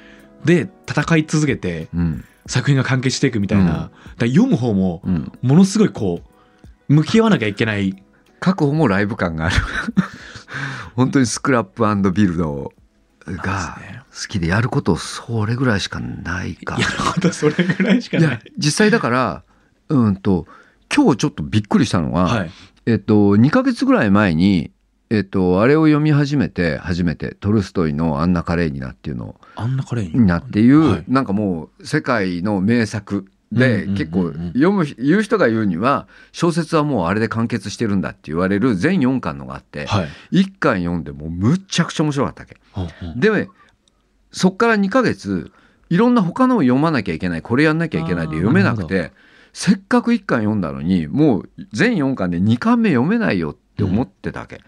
[0.44, 2.24] で戦い続けてうん。
[2.46, 3.90] 作品が完結していくみたいな、
[4.20, 6.22] 読む方もうん、ものすごいこ
[6.88, 8.02] う向き合わなきゃいけない。
[8.40, 9.56] 確保もライブ感がある。
[10.96, 12.72] 本当にスクラップビルド
[13.26, 13.78] が
[14.20, 18.40] 好きでやることそれぐらいしかないかやることそれぐらいしかない。
[18.56, 19.42] 実際だから
[19.88, 20.46] うんと
[20.94, 22.50] 今日ちょっとびっくりしたのは、はい、
[22.86, 24.72] えっと2ヶ月ぐらい前に
[25.10, 30.26] えっとあれを読み始めて初めてトルストイの「アンナ・カレーニナ」っていうのあんなカレーに？
[30.26, 40.42] なっていう、はいなんかもう世界の名作で、結構読む言う人が言うには小説はもうあれで完結してるんだって言われる全4巻のがあって、はい。
[40.42, 42.56] 1巻読んでもうむっちゃくちゃ面白かったわけ。
[43.02, 43.48] うんうんで
[44.30, 45.52] そっから2ヶ月
[45.90, 49.12] いろんな他のを読まなきゃいけないこれやんなきゃいけないで読めなくて
[49.52, 54.60] せっかく1巻読んだのにもう全4巻で2巻目読めないよって思ってたわけ、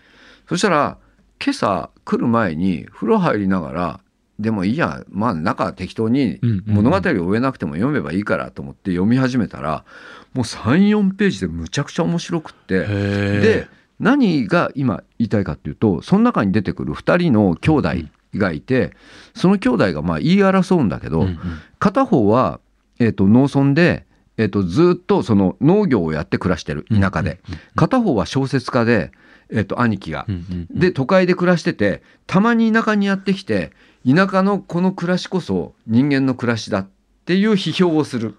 [0.48, 0.98] そしたら
[1.42, 4.00] 今朝来る前に風呂入りながら
[4.38, 6.74] でもいいやまあ中適当にうんうんうん。
[6.74, 9.84] 物語を終えなくても読めばいいからと思って読み始めたら
[10.32, 13.68] もう34ページでむちゃくちゃ面白くってで
[13.98, 17.88] 何が今言いたいかっていうとその中に出てくる2人の兄弟
[18.34, 18.92] がいて
[19.34, 21.38] その兄弟がまあ言い争うんだけど、うんうん。
[21.78, 22.60] 片方は、
[22.98, 27.40] えー、と農村で、えー、とずっとその農業をやって暮らしてる田舎で、
[27.74, 29.12] 片方は小説家で、
[29.50, 30.26] えー、と兄貴が。
[30.70, 33.72] で都会で暮らしててたまに田舎にやってきて
[34.06, 36.88] 田舎のこの暮らしこそ人間の暮らしだっ
[37.24, 38.36] ていう批評をする。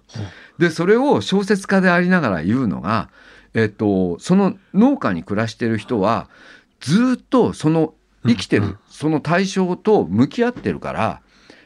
[0.58, 3.10] でそれを小説家でありながら言うのが、
[3.54, 6.30] えっと、その農家に暮らしてる人は
[6.80, 7.94] ずっとその
[8.26, 11.22] 生きてる、その対象と向き合ってるから、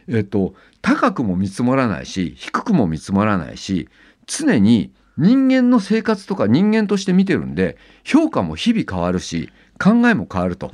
[0.07, 3.89] えっと、高くも見積もらないし低くも見積もらないし
[4.25, 9.49] 常に人間の生活とか人間として見てるんで評価も日々変わるし
[9.83, 10.71] 考えも変わると。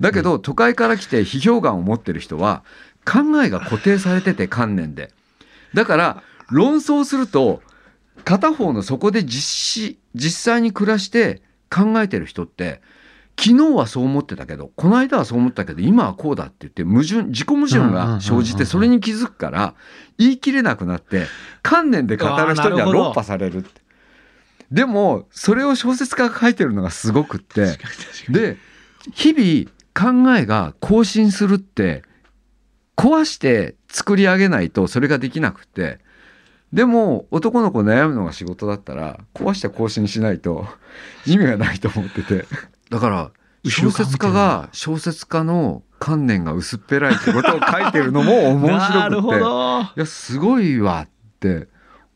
[0.00, 2.62] だけど都会から来て批評眼を持ってる人は
[3.04, 5.10] 考えが固定されてて観念で
[5.74, 7.60] だから論争すると
[8.24, 12.82] 片方のそこで実施実際に暮らして考えてる人って
[13.36, 19.74] 昨日はそう思ってたけどこの間はそう思ったけど今はこうだって言って矛盾自己矛盾が生じてそれに気づくから
[20.18, 21.26] 言い切れなくなって
[21.62, 23.82] 観念で語る人には論破されるって。
[24.70, 27.78] でもそれを小説家が書いてるのがすごくって。
[28.30, 28.56] で
[29.12, 32.02] 日々考えが更新するって
[32.96, 35.98] 壊して作り上げないとそれができなくて。
[36.72, 40.66] でも男の子悩むのが仕事だったら壊して更新しないと
[41.24, 42.46] 意味がないと思ってて
[42.90, 43.30] だから
[43.70, 49.38] 小説家が小説家の観念が薄っぺらいってことを書いてるのも面白くて。
[49.40, 49.80] ど。
[49.82, 51.08] いやすごいわっ
[51.40, 51.68] て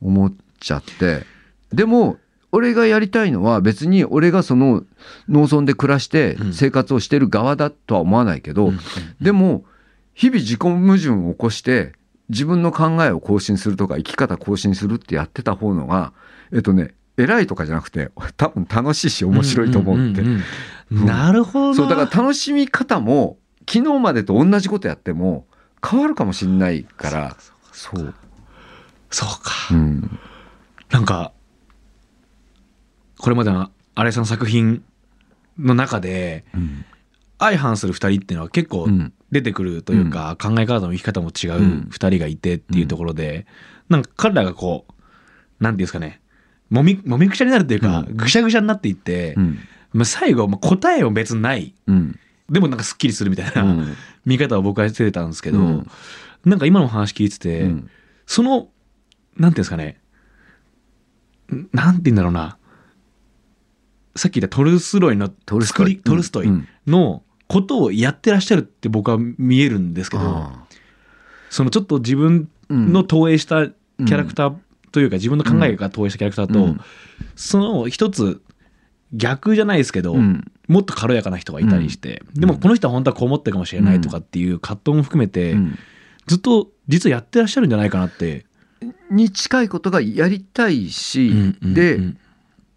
[0.02, 1.24] 思っちゃって。
[1.72, 2.18] でも
[2.52, 4.84] 俺がやりたいのは別に俺がその
[5.28, 6.52] 農村で暮らしてうん。
[6.52, 8.80] 生活をしてる側だとは思わないけど、うん。
[9.20, 9.64] でも
[10.12, 11.92] 日々自己矛盾を起こして
[12.28, 16.12] 自分の考えを更新するとか生き方更新するってやってた方のが
[16.52, 20.22] えっとね偉いとかじゃなくて多分楽しいし面白いと思うって、
[20.90, 23.36] なるほどそうだから楽しみ方も
[23.68, 25.46] 昨日までと同じことやっても
[25.86, 27.36] 変わるかもしれないから。
[27.72, 28.14] そう、
[29.10, 30.18] そうかうん、
[30.90, 31.32] なんか
[33.18, 34.82] これまでの新井さんの作品
[35.58, 36.84] の中でうん。
[37.40, 39.12] 相反する2人っていうのは結構うん。
[39.30, 43.46] 出てくるというか、考え方も生き方も違う2人がいてっていうところで、
[43.90, 46.20] なんか彼らがこうなんていうんですかね
[46.70, 48.16] もみもみくちゃになるっていうか、うん。
[48.16, 49.58] ぐしゃぐしゃになっていって、うん。
[49.92, 51.74] まあ最後、まあ、答えは別にない。
[51.86, 52.18] うん。
[52.50, 53.96] でもなんかすっきりするみたいな、うん。
[54.24, 55.90] 見方を僕はしてたんですけど、うん。
[56.44, 57.90] なんか今の話聞いてて、うん。
[58.26, 58.68] その
[59.36, 60.00] なんていうんですかね。
[61.54, 62.58] んなんて言うんだろうな。
[64.16, 65.86] さっき言ったトルスロイのトルストイ。
[65.86, 66.68] 作りトルストイうん。
[66.86, 70.66] のことをやってらっしゃるって僕は見えるんですけど、あ
[71.50, 74.54] そのちょっと自分ーの投影したキャラクター
[74.90, 76.80] というか、自分の考えが投影したキャラクターと、うん。
[77.36, 78.42] その一つ
[79.12, 80.50] 逆じゃないですけど、うん。
[80.68, 85.78] もっと軽やかな人がいたりして、でもこの人は本当はこう思ってるかもしれないとかっていう葛藤も含めて、うん
[86.26, 88.44] ずっと実はやってらっしゃるんじゃないかなって。
[89.10, 92.18] に近いことがやりたいし、で、うん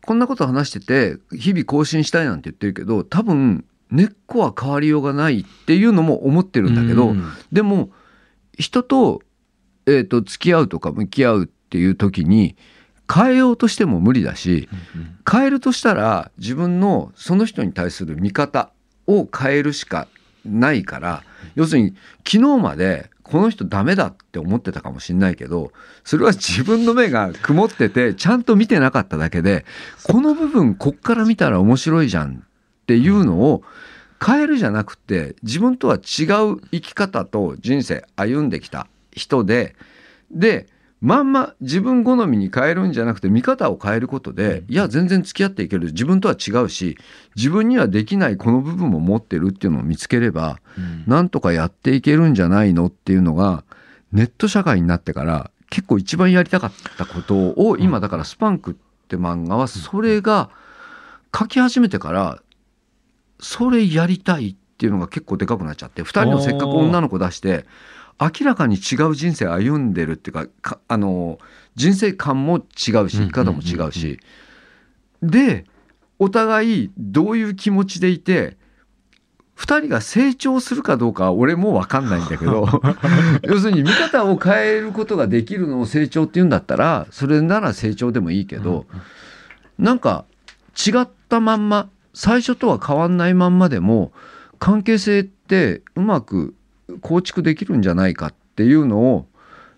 [0.03, 7.23] こんなこと話してて日々更新したいなんて言ってるけど多分根っこは変わりようがないっていうのも思ってるんだけど、うん。
[7.51, 7.91] でも
[8.57, 9.21] 人と,、
[9.85, 12.55] えー、と付き合うとか向き合うっていう時に
[13.13, 14.69] 変えようとしても無理だし
[15.29, 18.71] 変えるとしたら自分のその人に対する見方
[19.07, 20.07] を変えるしか
[20.45, 21.23] ないから
[21.55, 25.71] 要するに昨日までこの人ダメだって思ってたかもしれないけど
[26.03, 29.65] それは自分の目が曇っててちゃんと見てなかっただけで
[30.03, 33.63] この部分こっから見たら面白いじゃんっていうのを
[34.23, 39.75] 変えるじゃなくて自分とは違う生き方と人生歩んできた人で
[40.29, 40.67] で
[41.01, 45.87] まんま自分好みに変えるんじゃなくて見方を変えることで、いや全然付き合っていける。
[45.87, 46.97] 自分とは違うし
[47.35, 51.03] 自分にはできないこの部分も持ってるっていうのを見つければうん。
[51.07, 53.63] なんとかやっていけるんじゃないのっていうのが
[54.11, 58.73] ネット社会になってから結構一番やりたかったことを今だから「スパンク」っ
[59.07, 60.49] て漫画はそれが
[61.35, 62.41] 書き始めてから
[63.39, 67.65] それやりたいっていうのが結構でかくなっちゃって2人のせっかく女の子出して
[68.21, 71.39] 明らかに違う人生歩んでるっていうかかあの
[71.75, 74.19] 人生観も違うし生き方も違うし。
[75.23, 75.65] で
[76.19, 78.57] お互いどういう気持ちでいて
[79.57, 82.67] 2人が成長するかどうかは俺も分かんないんだけど
[83.43, 88.85] 要するに見方を変えることができるのを成長って言うんだったらそれなら成長でもいいけど、
[89.77, 90.25] なんか
[90.75, 94.11] 違ったまんま最初とは変わんないまんまでも
[94.59, 96.55] 関係性ってうまく
[96.99, 99.27] 構築できるんじゃないかっていうのを、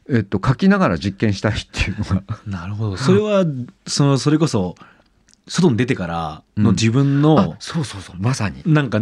[0.09, 2.23] えっと、書きながら実験したいっていうのが。
[2.45, 2.97] なるほど。
[2.97, 3.45] それは、
[3.87, 4.75] その、それこそ、
[5.47, 6.75] 外に出てからのうん。
[6.75, 8.15] 自分あの、そうそうそう。
[8.19, 8.61] まさに。
[8.65, 9.01] なんか、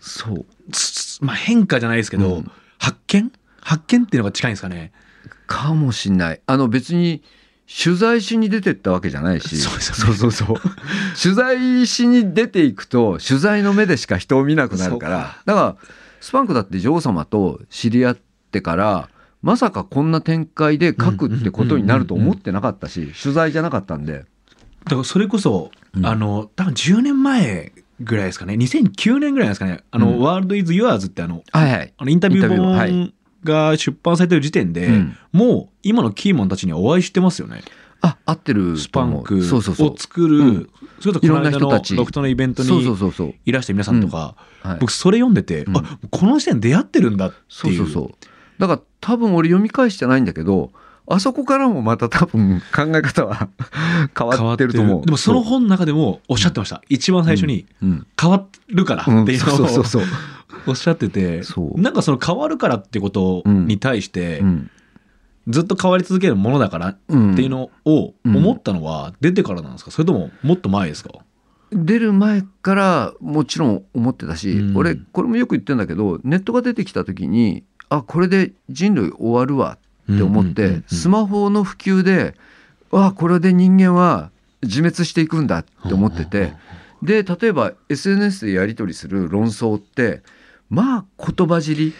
[0.00, 0.46] そう。
[0.72, 2.50] つまあ変化じゃないですけど、うん。
[2.78, 3.32] 発見？
[3.60, 4.92] 発見っていうのが近いんですかね？
[5.46, 6.40] かもしんない。
[6.46, 7.22] あの別に
[7.82, 9.56] 取材しに出てったわけじゃないし。
[9.58, 9.80] そうね。
[9.80, 10.56] そうそうそう。
[11.20, 15.38] 取材しに出ていくと取材の目でしか人を見なくなるから。
[15.44, 15.76] だから
[16.20, 18.18] スパンクだって女王様と知り合っ
[18.50, 19.08] てから
[19.42, 24.24] まさかこんな展開で書くってことになると思ってなかったし取材じゃなかったんで。
[24.84, 26.06] だからそれこそ、うん。
[26.06, 28.54] あの、多分10年前ぐらいですかね。
[28.54, 29.80] 2009年ぐらいですかね。
[29.90, 30.20] あの、うん。
[30.20, 31.94] ワールドイズユアーズってあの、はいはい。
[31.96, 33.12] あのインタビュー本
[33.44, 35.16] が出版されてる時点で、うん。
[35.32, 37.62] もう今のキーマンたちにはお会いしてますよね。
[38.02, 39.92] あ合ってるスパンクそうそうそう。
[39.92, 40.70] を作る、うん。
[41.00, 41.96] それとこの間いろんな人のたち。
[41.96, 44.78] ロフトのイベントにそうそういらした皆さんとか、はい。
[44.80, 45.76] 僕それ読んでて、うん。
[45.76, 47.42] あこの時点で出会ってるんだっていう。
[47.48, 48.10] そうそうそう。
[48.60, 50.70] だから多分俺読み返してないんだけど
[51.06, 53.48] あそこからもまた多分考え方は
[54.16, 55.04] 変わってると思う。
[55.04, 56.82] でもその本の中でもおっしゃってました。
[56.88, 60.02] 一番最初にうん、変わるからうんっていうのをそうそうそう。
[60.66, 61.42] おっしゃってて
[61.76, 64.70] なんかその変わるからってことに対してうん
[65.48, 67.34] ずっと変わり続けるものだからっうん。
[67.34, 69.90] ていうのを思ったのは出てからなんですか？
[69.90, 71.10] それとももっと前ですか？
[71.72, 74.76] 出る前からもちろん思ってたし、うん。
[74.76, 79.78] 俺これもよく言ってんだけどネットが出てきた時にあこれで人類終わるわ
[80.12, 82.34] って思って、うんうんうんうんスマホの普及で
[82.92, 84.30] あこれで人間は
[84.62, 86.52] 自滅していくんだって思ってて、
[87.02, 90.22] で例えば SNS でやり取りする論争って
[90.68, 91.94] まあ言葉尻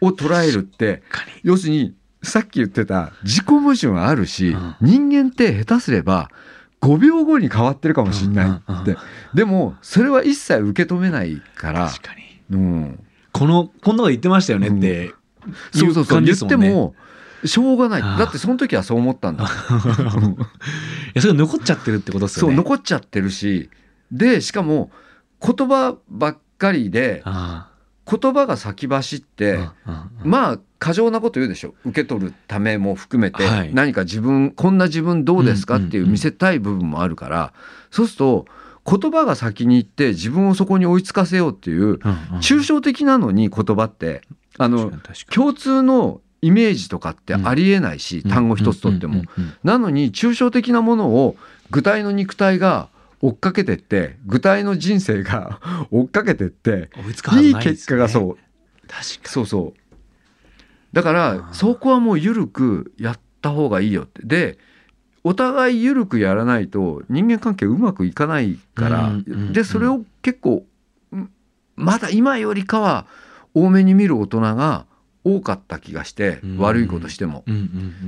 [0.00, 1.02] を捉えるって
[1.42, 4.76] 要するにさっき言ってた自己矛盾あるし、うん。
[4.80, 6.30] 人間って下手すれば
[6.80, 8.96] 5秒後に変わってるかもしれないって、
[9.34, 11.88] でもそれは一切受け止めないから。
[11.88, 12.20] 確かに。
[12.50, 15.14] うん、このこんなこと言ってましたよねっていう
[15.72, 16.22] そうそうそう。
[16.22, 16.94] 言っても
[17.44, 18.02] しょうがない。
[18.02, 19.44] だってその時はそう思ったんだ。
[19.44, 20.36] う んい
[21.14, 23.70] やそれが残っちゃってるってことですよそうね残っちゃってるし。
[24.12, 24.90] でしかも
[25.40, 27.69] 言葉ばっかりであ
[28.18, 29.58] 言葉が先走って、
[30.24, 31.74] まあ過剰なこと言うでしょ。
[31.84, 33.74] 受け取るためも含めて、はい。
[33.74, 37.52] 何か自分こんな自分どうですかっていう見せたい部分もあるから、
[37.90, 38.46] そうすると
[38.86, 41.98] 言葉が先に行って自分をそこに追いつかせようっていう
[42.40, 44.22] 抽象的なのに言葉って
[44.58, 44.90] あの
[45.30, 49.24] 共通のイメージとかってありえないし、単語一つとっても。
[49.62, 51.36] なのに抽象的なものを
[51.70, 52.88] 具体の肉体が
[53.22, 55.60] 追っかけてって具体の人生が
[55.90, 56.90] 追っかけてって
[57.32, 58.38] 追いいい結果がそう。
[58.88, 59.80] 確かそうそう。
[60.92, 64.22] だからそこはもう緩くやった方がいいよって。
[64.24, 64.58] で
[65.22, 69.12] お互い緩くやらないと人間関係うまくいかないから、
[69.52, 70.66] でそれを結構
[71.14, 71.28] ん
[71.76, 73.06] まだ今よりかは
[73.52, 74.86] 多めに見る大人が
[75.22, 76.58] 多かった気がして、うん。
[76.58, 77.44] 悪いことしても、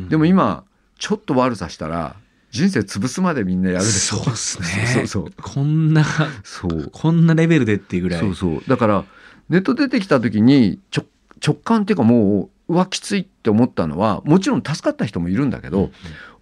[0.09, 0.65] でも今
[0.99, 2.17] ちょっと悪さしたら
[2.53, 4.19] 人生潰すまでみんなやるでしょ。
[4.19, 4.67] そうですね。
[4.95, 6.05] そうそうこんな
[6.45, 6.91] そう。
[6.93, 8.21] こんなレベルでっていうぐらい。
[8.21, 8.63] そうそう。
[8.69, 9.05] だから
[9.49, 11.05] ネット出てきた時にちょ
[11.45, 15.91] 直感っていうかもううわきついって思ったのはもちろん助かった人もいるんだけど、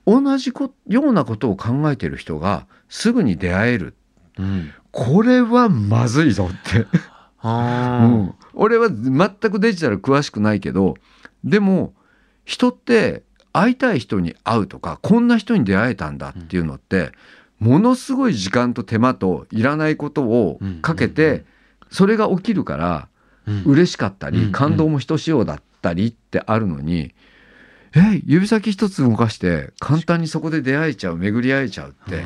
[0.04, 3.94] 同じこようなことを考えてる人がすぐに出会える。
[4.36, 4.44] うん。
[4.44, 6.86] うんこれはまずいぞって、
[7.42, 10.96] うん、俺は全くデジタル詳しくないけど
[11.42, 11.94] でも
[12.44, 13.22] 人って
[13.52, 17.12] 会いたい人に会うとかこんな人に出会えたんだっていうのって、
[17.58, 21.10] ものすごい時間と手間といらないことをかけうん。
[21.10, 21.14] うん。
[21.14, 21.44] て
[21.90, 23.08] それが起きるから
[23.46, 23.62] うん。
[23.64, 24.52] 嬉しかったりうん。
[24.52, 27.12] 感動もひとしおだったりってあるのに、
[27.94, 32.22] え指先一つ動かして簡単にそこで出会えちゃう巡り会えちゃうって、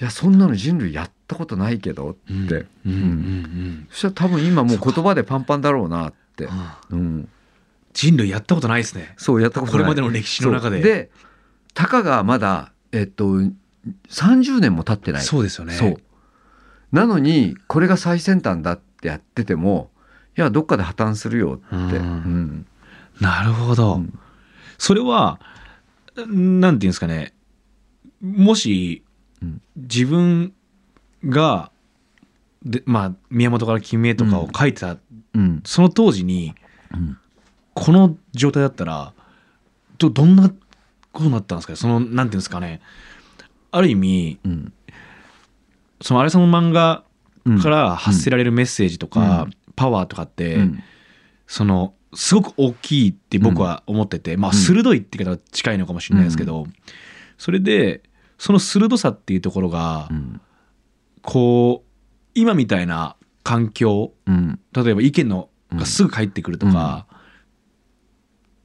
[0.00, 2.46] いやそんなの人類やったことないけどって、うん。
[2.46, 2.66] うん。
[2.86, 2.92] うん。
[2.92, 3.88] うん。
[3.90, 6.48] そしたら多分今もう言葉でパンパンだろうなって、
[6.90, 6.98] うん。
[6.98, 7.28] うん、
[7.98, 9.12] 人類やったことないですね。
[9.16, 9.82] そうやったことない。
[9.82, 10.80] これまでの歴史の中で。
[10.80, 11.10] で
[11.74, 13.24] たかがまだえっと
[14.08, 15.22] 30年も経ってない。
[15.22, 15.74] そうですよね。
[15.74, 15.96] そう。
[16.92, 19.90] なのにこれが最先端だってやってても
[20.36, 21.82] いやどっかで破綻するよって、うん。
[21.90, 22.66] うん。
[23.20, 24.16] なるほど、うん。
[24.78, 25.40] それは
[26.14, 27.34] なんていうんですかね。
[28.22, 29.02] もし
[29.42, 29.60] うん。
[29.74, 30.52] 自分
[31.24, 31.72] が
[32.64, 34.98] でまあ宮本から君へとかを書いてた、
[35.34, 35.62] うん。
[35.64, 36.54] その当時に
[36.94, 37.18] うん
[37.80, 39.12] この状態だったら
[39.98, 40.54] どどんなこ
[41.12, 41.76] とになったんですかね？
[41.76, 42.80] そのなんていうんですかね？
[43.70, 44.72] ある意味うん。
[46.00, 47.04] そのあれさんの漫画
[47.44, 47.60] うん。
[47.60, 49.50] から発せられるメッセージとか、うん。
[49.76, 50.82] パワーとかって、うん。
[51.46, 56.66] そのすごく大きいって僕は思ってて、まあうん鋭いって言い方が近いのかもしれないですけど、
[57.38, 58.02] それで
[58.38, 60.40] その鋭さっていうところが、うん。
[61.22, 61.88] こう
[62.34, 64.58] 今みたいな環境うん。
[64.72, 67.06] 例えば意見のがすぐ返ってくるとか、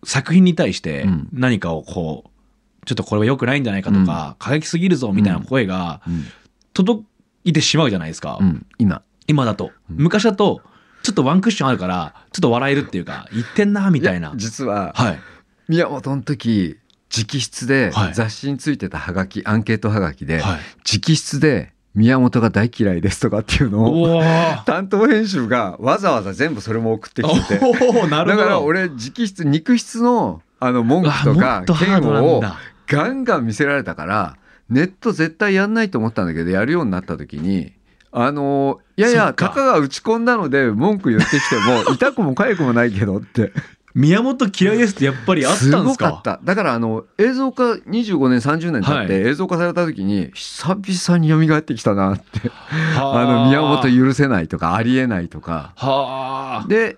[0.05, 1.29] 作品に対してうん。
[1.33, 6.25] 何かをこうちょっとこれは良くないんじゃないかとか、過激すぎるぞみたいな声がうん。
[6.73, 7.03] 届
[7.43, 8.65] いてしまうじゃないですか、うん。
[8.77, 9.03] 今。
[9.27, 9.71] 今だと。
[9.89, 10.61] 昔だと
[11.03, 14.29] ちょっとワンクッションあるからちょっと笑えるっていうか言ってんなみたいな。
[14.29, 15.19] や実ははい。
[15.67, 16.77] 宮本の時
[17.15, 18.13] 直筆ではい。
[18.13, 20.59] 雑誌についてたハガキアンケートハガキではい。
[20.83, 24.21] 直筆で宮本が大嫌いですとかっていうのを
[24.65, 27.59] 担当編集がわざわざ全部それも送ってきてて。
[28.09, 32.41] だから俺直筆肉筆のあの文句とか嫌悪を
[32.87, 34.37] ガンガン見せられたから
[34.69, 37.73] ネット絶対やんないと思ったんだけどやるようになった時に
[38.13, 43.51] あのいやいやたかが打ち込んだので文句言ってきても痛くも痒くもないけどって
[43.95, 45.83] 宮本嫌いですってやっぱりあったんですか？
[45.83, 46.39] ごかった。
[46.43, 49.07] だからあの映像化25年30年経っはい。
[49.07, 52.49] て映像化された時に久々に蘇ってきたなって。
[52.49, 53.25] はあ。
[53.25, 55.73] の宮本許せないとかありえないとか。
[55.75, 56.67] はあ。
[56.67, 56.97] で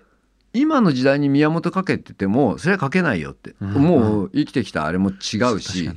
[0.54, 5.90] 今の時代に宮本書けっててもそれは書けないよって、うんもう生きてきたあれも違うし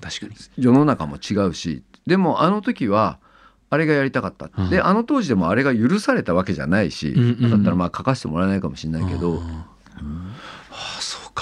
[0.58, 1.82] 世の中も違うし。
[2.08, 3.20] でもあの時は
[3.70, 4.70] あれがやりたかった、うん。
[4.70, 7.52] であの当時でもあれが許されたわけじゃないし、うんうんうん。
[7.52, 10.06] だったらまあ書かせてもらえないかもしれないけど、ああそうか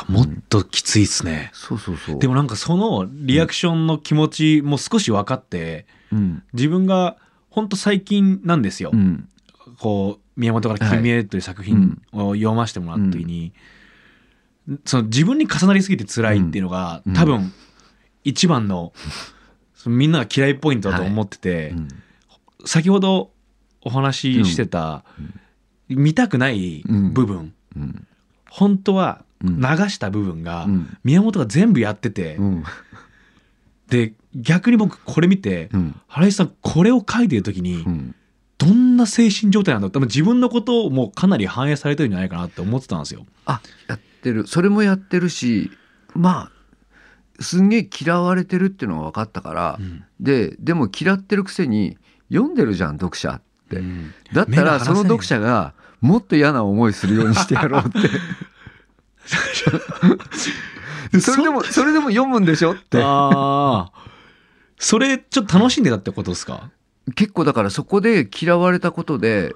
[0.08, 2.20] もっときついっすね、そうそうそう。
[2.20, 6.44] でもなんかそのリアクションの気持ちも少し分かってうん。
[6.54, 7.18] 自分が
[7.50, 9.28] 本当最近なんですよ、うん。
[9.80, 13.54] こう宮本から「君へ」という作品を読ませてもらった時に、
[14.86, 17.14] その自分に重なりすぎて辛いっていうのが、うん。
[17.14, 17.52] 多分
[18.24, 18.94] 一番の
[19.76, 21.88] そのみんなが嫌いポイントだと思ってて、うん。
[22.66, 23.32] 先ほど
[23.82, 25.04] お話ししてた、
[25.90, 28.08] 見たくない部分、うん。
[28.50, 30.98] 本当はうん流した部分が、うん。
[31.04, 32.64] 宮本が全部やってて、うん。
[33.90, 36.00] で逆に僕これ見て、うん。
[36.08, 38.16] 原井さんこれを書いてる時に、うん。
[38.58, 43.26] どんな精神状態なんだろう多分自分のこともかなり反映されてるんじゃないかなって思ってたんですよ。
[43.46, 44.48] あやってる。
[44.48, 45.72] それもやってるし
[46.16, 46.50] ま
[47.38, 50.04] あすんげえ嫌われてるっていうのが分かったから、うん。
[50.20, 51.98] ででも嫌ってるくせに
[52.32, 54.14] 読んでるじゃん読者って、うん。
[54.34, 58.10] だったらその読者がもっと嫌な思いするようにしてやろうって
[61.20, 63.02] それでもそれでも読むんでしょって。
[63.04, 63.92] ああ
[64.80, 66.70] それちょっと楽しんでたってことですか？
[67.16, 69.56] 結構だからそこで嫌われたことで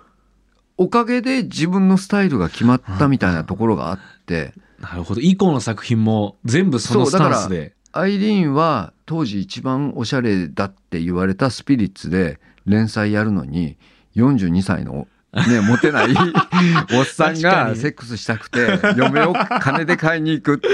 [0.78, 4.54] おかげで自分のスタイルが決まったみたいなところがあって。
[4.80, 5.22] なるほど。
[5.22, 7.76] 以降の作品も全部そのスタンスで。
[7.94, 13.78] アイリーンは当時一番おしゃれだって言われたスピリッツで連載やるのに
[14.16, 16.08] 42歳のね、モテない
[16.94, 20.68] おっさんがセックスしたくて嫁を金で買いに行くって。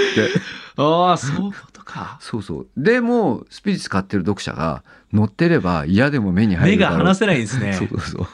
[0.76, 2.18] ああそういうことか。
[2.20, 2.66] そうそう。
[2.76, 4.82] でもスピリッツ買ってる読者が
[5.12, 6.98] 乗ってれば嫌でも目に入目るだろう。
[6.98, 7.72] が離せないんですね。
[7.78, 8.26] そうそうそう。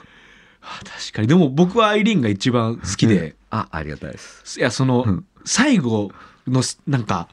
[0.62, 1.28] あ確かに。
[1.28, 4.58] でも僕はアイリーンが一番好きで、あありがたいです。
[4.58, 5.24] いやその、うん。
[5.44, 6.10] 最後
[6.48, 7.28] のなんか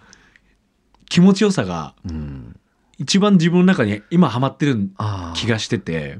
[1.08, 2.58] 気持ちよさがうん。
[2.98, 6.20] 一番自分の中に今ハマってるあ気がしてて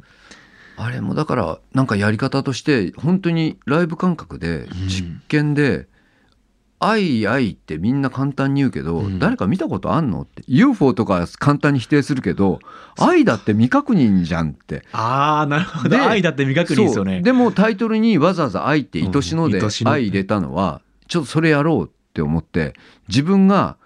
[0.84, 5.88] あれもだからなんかやり方として本当にライブ感覚で実験で
[6.82, 9.20] 「愛愛」ってみんな簡単に言うけど、うん。
[9.20, 12.60] 誰か見たことあんのって UFO とか簡単に否定するけど
[12.98, 14.84] 「愛だって未確認じゃん」って。
[14.92, 15.90] ああなるほど。
[15.90, 17.22] で愛だって未確認ですよね。
[17.22, 22.74] でもタイトルにわざわざ「愛」って愛しので愛入れたのはちょっとそれやろうって思って
[23.08, 23.78] 自分が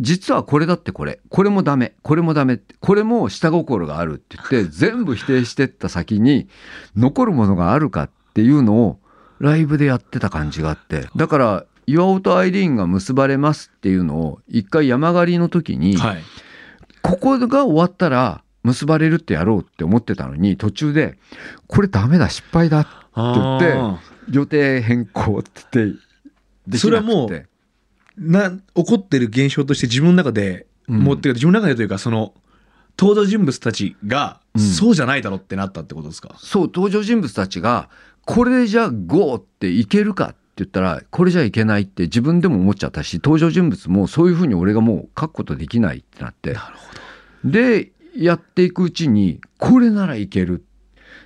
[0.00, 1.20] 実はこれだってこれ。
[1.28, 1.94] これもダメ。
[2.02, 2.54] これもダメ。
[2.54, 6.48] ってこれも下心があるって言って 全部否定してった先に
[6.96, 9.00] 残るものがあるかっていうのを
[9.38, 11.08] ライブでやってた感じがあって。
[11.16, 16.22] だから岩尾とアイリーンが結ばれますっていうのを一回山狩りの時にはい。
[17.02, 21.18] ここが終わったら結ばれるってやろうって思ってたのに途中で
[21.66, 23.98] これダメだ失敗だって言ってあ
[24.30, 26.78] 予定変更って言ってできなくて。
[26.78, 27.44] それはもうー
[28.18, 30.98] な起こってる現象として自分の中で、うん。
[31.00, 32.34] もうっていうか自分の中でというかその
[32.98, 34.60] 登場人物たちが、うん。
[34.60, 36.34] そうじゃないだろうってなったってことですか？
[36.38, 37.88] そう登場人物たちが
[38.26, 46.52] これじゃ GO っていけるかって言ったらこれじゃいけないって自分でも思っちゃったし登場人物もそういうふうに俺がもう書くことできないってなって。
[46.52, 46.94] なるほ
[47.44, 47.50] ど。
[47.50, 50.64] でやっていくうちにこれならいける。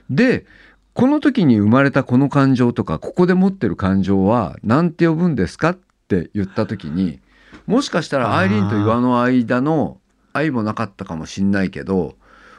[0.09, 0.47] で
[0.95, 7.20] この時に生まれたこの感情とかここで持ってる感情は何て呼ぶんですかって言った時に
[7.66, 10.00] もしかしたらアイリーンと岩の間の
[10.32, 12.16] 愛もなかったかもしんないけど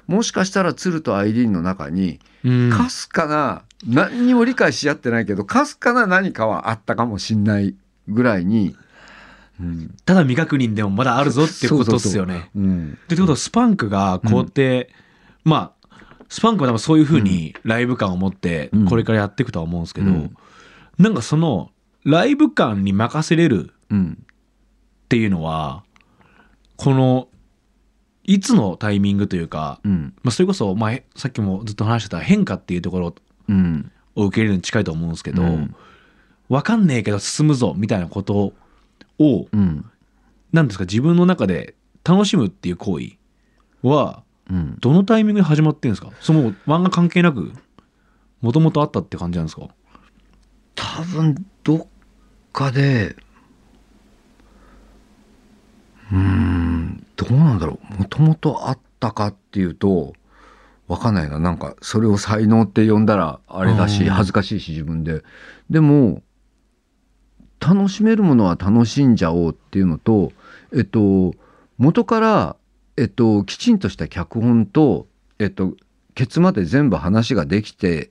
[0.08, 2.70] もしかしたら鶴とアイリーンの中にうん。
[2.70, 7.76] かすかな何にも理解し合ってないけどかすかな何かはあったかもしんない
[8.08, 8.76] ぐらいに、
[9.60, 12.50] うん、ただ未確認でもまだあるぞってことですよね。
[12.56, 12.92] うん。
[12.92, 14.90] でってことはスパンクがこうやって、
[15.44, 15.88] まあ
[16.30, 18.86] スパンクは多分そういうふうにライブ感を持ってうん。
[18.86, 20.36] これからやっていくとは思うんですけど、うん。
[20.98, 21.70] なんかその
[22.10, 24.18] ライブ感に任せれるうん。
[24.24, 25.84] っていうのは
[26.78, 27.28] この
[28.24, 30.14] いつのタイミングというか、うん。
[30.24, 33.16] まあ、それこそ、まあ、へさっきもずっと話してた変化っていうところ
[33.50, 33.92] うん。
[34.16, 35.76] を受け入れるに近いと思うんですけど、うん。
[36.50, 38.54] わかんねえけど進むぞみたいなこと
[39.20, 39.86] をうん。
[40.54, 43.18] なんですか自分の中で楽しむっていう行為
[43.82, 44.78] はうん。
[44.80, 46.12] どのタイミングで始まってるんですか？
[46.22, 47.52] その漫画関係なく
[48.40, 49.68] もともとあったって感じなんですか？
[50.76, 51.88] 多分どっ
[52.58, 53.16] かで
[56.12, 58.00] うーんどうなんだろう。
[58.00, 60.14] もともとあったかっていうと
[60.88, 61.38] わかんないな。
[61.38, 64.10] なんかそれを才能って呼んだらあれだしうん。
[64.10, 65.24] 恥ずかしいし自分で。
[65.70, 66.24] でも
[67.60, 70.32] 楽しめるものは楽しんじゃおうっていうのと
[70.74, 71.36] えっと
[71.78, 72.56] 元から
[72.96, 75.06] えっときちんとした脚本と
[75.38, 75.76] えっと
[76.16, 78.10] ケツまで全部話ができて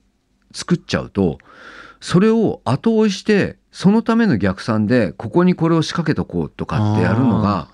[0.53, 1.37] 作っちゃうと
[1.99, 7.69] それを後追いしてそのための逆算でここにこれを仕掛けとこうとかってやるのが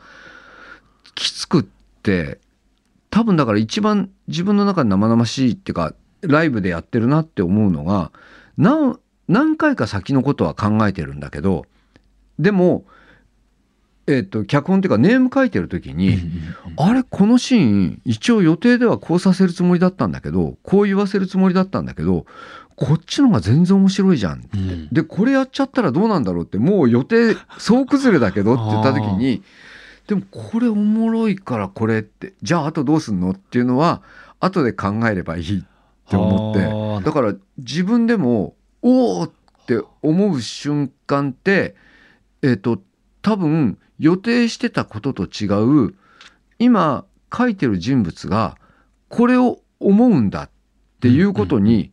[1.16, 1.66] きつくっ
[2.02, 2.40] て
[3.10, 8.12] 多分だから一番自分の中で生々しいっていうかライブでやってるなって思うのが
[8.58, 11.66] 何何回か先のことは考えてるんだけど
[12.40, 12.84] でも、
[14.08, 16.18] えっと脚本っていうかネーム書いてる時に、
[16.78, 22.26] あれこのシーン一応予定ではこうさせるつもりだったんだけどこう言わせるつもりだったんだけど
[22.84, 24.50] こっちのが全然面白いじゃん。
[24.54, 24.90] うん。
[24.92, 29.42] でこれやっちゃったらどうなんだろうってもう予定総崩れだけどって言った時に
[30.08, 34.02] でもこれおもろいからこれってじゃああとどうすんのっていうのは
[34.42, 35.64] 後で考えればいいっ
[36.10, 37.06] て思って。
[37.06, 39.32] だから自分でもおおっ
[39.66, 41.76] て思う瞬間って
[42.42, 42.82] えっ、と
[43.22, 45.48] 多分予定してたことと違
[45.88, 45.96] う
[46.60, 47.06] 今
[47.36, 48.58] 書いてる人物が
[49.08, 50.50] これを思うんだっ
[51.00, 51.92] ていうことに、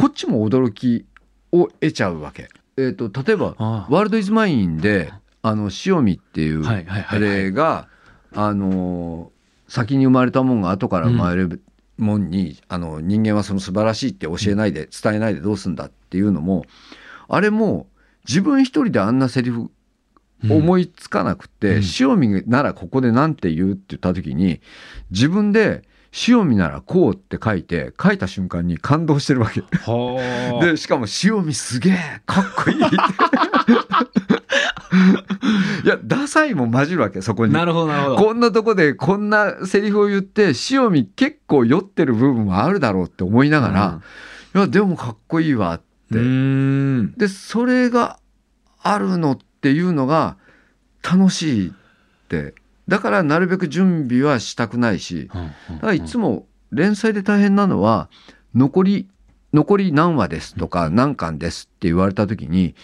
[0.00, 1.04] こっちも驚き
[1.52, 2.48] を得ちゃうわけ。
[2.78, 7.88] えっ、と例えばあワールドイズマインで、あの、塩見っていう、あれが、
[8.34, 11.62] あのー、先に生まれたもんが後から生まれる
[11.98, 16.64] もんに、あの、人間はその素晴らしいって教えないで、伝えないでどうすんだっていうのも、
[17.28, 17.86] あれも、
[18.26, 19.70] 自分一人であんなセリフ
[20.48, 21.82] 思いつかなくて、うん。
[21.98, 24.60] 塩見ならここでなんて言うって言った時に、
[25.10, 25.82] 自分で、
[26.28, 29.60] 塩見ならこうって書いて、書いた瞬間に感動してるわけ。
[29.60, 32.78] はあで、しかも塩見すげえかっこいい。
[35.84, 37.52] いや、ダサいも混じるわけ、そこに。
[37.52, 44.00] なるほどなるほどこんなとこでこんなセリフを言って、塩見結構酔ってる部分はあるだろうって思いながら、
[44.54, 45.84] いや、でもかっこいいわって。
[47.16, 48.18] で、それが
[48.82, 50.36] あるのっていうのが
[51.02, 51.72] 楽しいっ
[52.28, 52.54] て。
[52.90, 58.10] だからなるべく準備はしたくないし、だからいつも連載で大変なのは
[58.52, 59.08] 残り
[59.54, 62.74] 残り何話ですとか何巻ですって言われた時に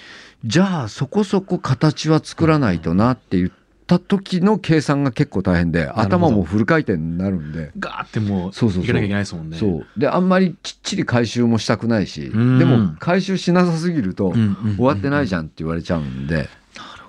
[0.45, 3.51] じゃあそこそこ形は作らないとなって言っ
[3.89, 7.73] た時の計算が結構大変で頭もフル回転になるんで。
[7.77, 8.83] ガーってもうそうそうそう。
[8.83, 9.59] 行かなきゃいけないですもんね。
[9.59, 9.87] そう。
[9.97, 12.59] であんまりきっちり回収もしたくないしうん。
[12.61, 14.33] でも回収しなさすぎると
[14.77, 16.49] 終わってないじゃんって言われちゃうんで、なる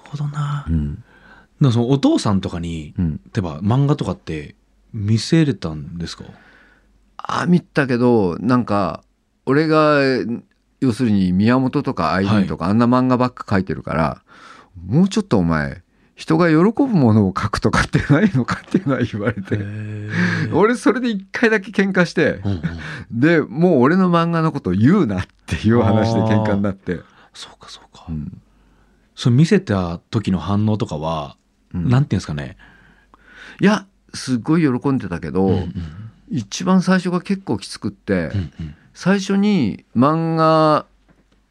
[0.03, 0.65] ほどな。
[0.67, 1.03] うん
[1.59, 4.55] でもそのお父さんとかにうん、例えば漫画とかって
[4.93, 6.23] 見せれたんですか？
[7.17, 9.03] あ見たけどなんか
[9.45, 9.99] 俺が
[10.79, 14.21] 要するに宮本とかアイリーンとか、あんな漫画ばっか書いてるから
[14.85, 15.81] もうちょっとお前
[16.15, 19.59] 人が喜ぶものを書くとかってないのかっていうのは言われて
[20.53, 22.61] 俺それで一回だけ喧嘩してうんうん。
[23.11, 26.99] でもう俺の漫画のことを言うなっていう話で喧嘩になって、
[27.33, 28.05] そうかそうか。
[28.09, 28.41] うん。
[29.15, 31.37] それ見せた時の反応とかは
[31.73, 31.89] うん。
[31.89, 32.57] なんていうんですかね。
[33.59, 35.73] いやすっごい喜んでたけど、うんうん。
[36.29, 38.75] 一番最初が結構きつくって、うんうん。
[38.93, 40.85] 最初に漫画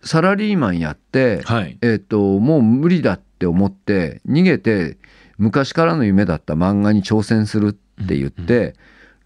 [0.02, 1.78] サラリーマンやって、はい。
[1.82, 4.96] えっ、ともう無理だって思って逃げて
[5.38, 7.68] 昔からの夢だった漫画に挑戦する
[8.02, 8.74] って言って、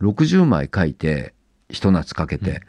[0.01, 1.35] 60枚書いて
[1.69, 2.63] ひと夏かけて、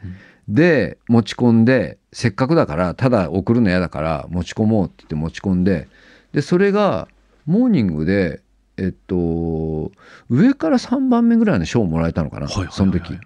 [0.48, 5.88] で持ち込んでせっかくだからただ送るの嫌だから持ち込もうって言って持ち込んで
[6.32, 7.08] でそれが
[7.46, 8.42] モーニングで
[8.76, 9.92] えっと
[10.30, 12.76] 上から3番目ぐらいの賞をもらえたのかな、はいはいはいはい。
[12.76, 13.18] その時。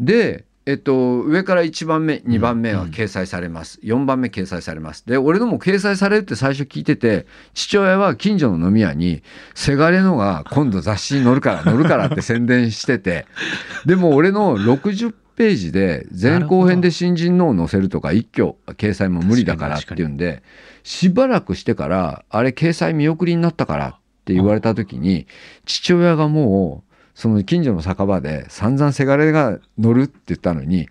[0.00, 5.02] で、えっと、上から1番目2番目は掲載されます、4番目掲載されます。
[5.06, 9.22] で俺のも掲載されるって最初聞いてて父親は近所の飲み屋に
[9.56, 13.24] 「せがれのが今度雑誌に載るから載るから」って宣伝してて
[13.86, 20.42] でも俺の60ページで前後編で新人のを載せるとか一挙掲載も無理だからっていうんで
[20.88, 25.26] しばらくしてからあれ掲載見送りになったからって言われた時に
[25.66, 30.88] 父親がもうその近所の酒場で散々せがれが乗るって言ったのに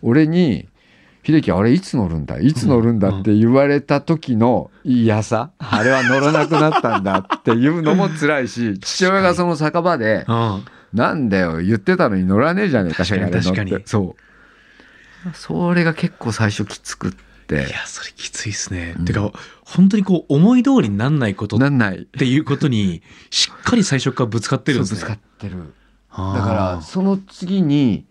[0.00, 0.68] 俺に
[1.26, 2.38] 「秀樹あれいつ乗るんだ？
[2.38, 10.62] いつ乗るんだ」って言われた時の嫌さあれは乗らなくなったんだっていうのも辛いし父親がその酒場でうん
[10.94, 13.32] 「なんだよ言ってたのに乗らねえじゃねえか確かに。
[13.32, 13.70] 確かに。
[13.72, 14.14] てそ
[15.26, 15.30] う。
[15.34, 19.04] それが結構最初きつくっていやそれきついっすね、うん。
[19.04, 19.30] てか
[19.64, 22.04] 本当にこう思い通りになんないことっなんない。
[22.06, 25.00] ていうことにしっかり最初からぶつかってるんですね。
[25.00, 25.74] ぶつかってる。
[26.10, 28.06] だからその次に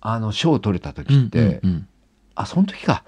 [0.00, 1.88] あの賞を取れた時って、うんうん
[2.34, 3.02] あその時か。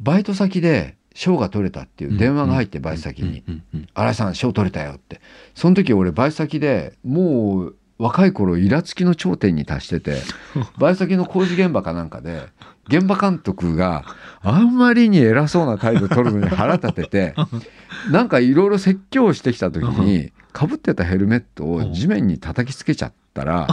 [0.00, 3.42] バイト先で賞が取れたっていう電話が入ってバイト先に。
[3.46, 5.20] うんうんうん「新井さん賞取れたよ」って。
[5.54, 10.16] その時俺バイト先でもう若い頃イラつきの頂点に達してて
[10.78, 12.48] バイト先の工事現場かなんかで
[12.88, 14.04] 現場監督が
[14.42, 17.34] あんまりに偉そうな態度取るのに腹立てて
[18.10, 23.68] なんかいろいろ説教してきた時にかぶってたヘルメットを地面に叩きつけちゃったら、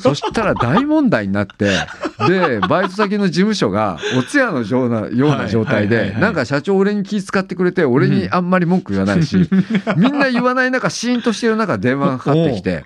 [0.00, 1.70] そしたら大問題になって
[2.26, 9.36] でバイト先の事務所がお通夜のようなような状態でなんか社長俺に気遣ってくれて俺にあんまり文句言わないし、
[9.96, 12.84] みんな言わない中シーンとしてる中電話がかかってきて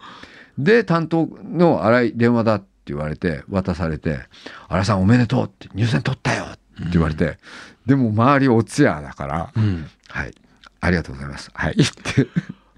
[0.59, 4.21] で担当の新井電話だって言われて渡されて
[4.69, 6.61] 「新井さんおめでとう」って「入選取ったよ」って
[6.93, 7.39] 言われて、
[7.87, 10.35] でも周りお通夜だからうん「はい。
[10.83, 11.73] ありがとうございます」はい。
[11.73, 12.27] って。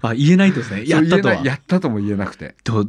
[0.01, 0.83] あ言えないですね。
[0.85, 2.55] やったとやったとも言えなくて。
[2.63, 2.87] と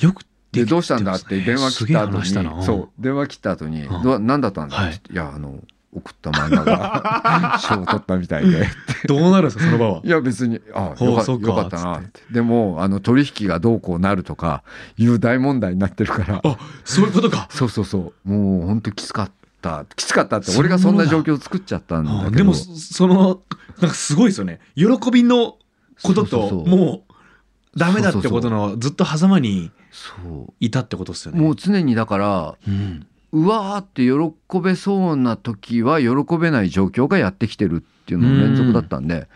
[0.00, 0.22] よく
[0.52, 3.86] でどうしたんだって電話切った後にそう電話切った後に
[4.20, 5.62] 何だったんだって言っていやあの
[5.94, 8.68] 送った漫画が 賞を取ったみたいで。
[9.06, 10.00] どうなるんですかその場は？
[10.04, 11.98] いや別にあよかほうそうかよかったな。
[11.98, 12.20] って。
[12.30, 14.62] でもあの取引がどうこうなるとか
[14.98, 16.40] いう大問題になってるから。
[16.44, 17.48] あそういうことか。
[17.50, 18.28] そうそうそう。
[18.30, 19.30] もう本当きつかっ
[19.62, 19.86] た。
[19.96, 22.26] きつかったって俺がそんな状況を作っちゃったんだけど。
[22.26, 23.40] あでもそその
[23.80, 24.60] なんかすごいですよね。
[24.76, 25.56] 喜びの
[26.02, 31.40] ことともうダメだってことのずっと狭間にそいたってことですよね。
[31.40, 39.28] うもう常にだからうんうわーって喜べそうな時は喜べない状況がやってきてるっていうのの連続だったんで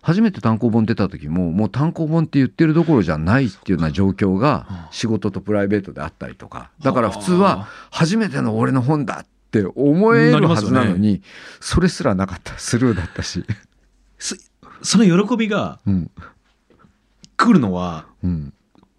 [0.00, 6.70] 初めて単行本出た時ももう単行本って言ってるどころじゃないっていうような状況が仕事とプライベートであったりとか。
[6.82, 11.22] だから普通は初めての俺の本だって思えるはずなのに
[11.60, 13.44] それすらなかったスルーだったし。
[14.18, 14.34] そ
[14.82, 16.10] その喜びがうん。
[17.36, 18.52] 来るのはうん。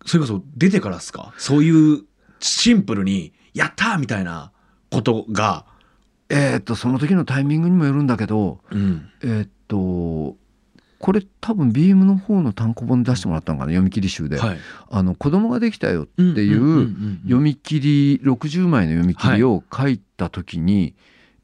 [0.06, 1.34] それこそ出てからですか？
[1.38, 2.04] そういう
[2.39, 4.51] シンプルに「やった!」みたいな
[4.89, 5.66] ことが、
[6.30, 10.38] えーっとその時のタイミングにもよるんだけどうん、えーっと
[10.99, 14.58] これ多分ビームの方の単行本で出してもらったのかな読み切り集で、はい、
[14.89, 20.95] あの子供ができたよっていうんんん読み切り60枚の読み切りを書いた時に、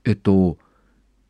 [0.05, 0.57] えっと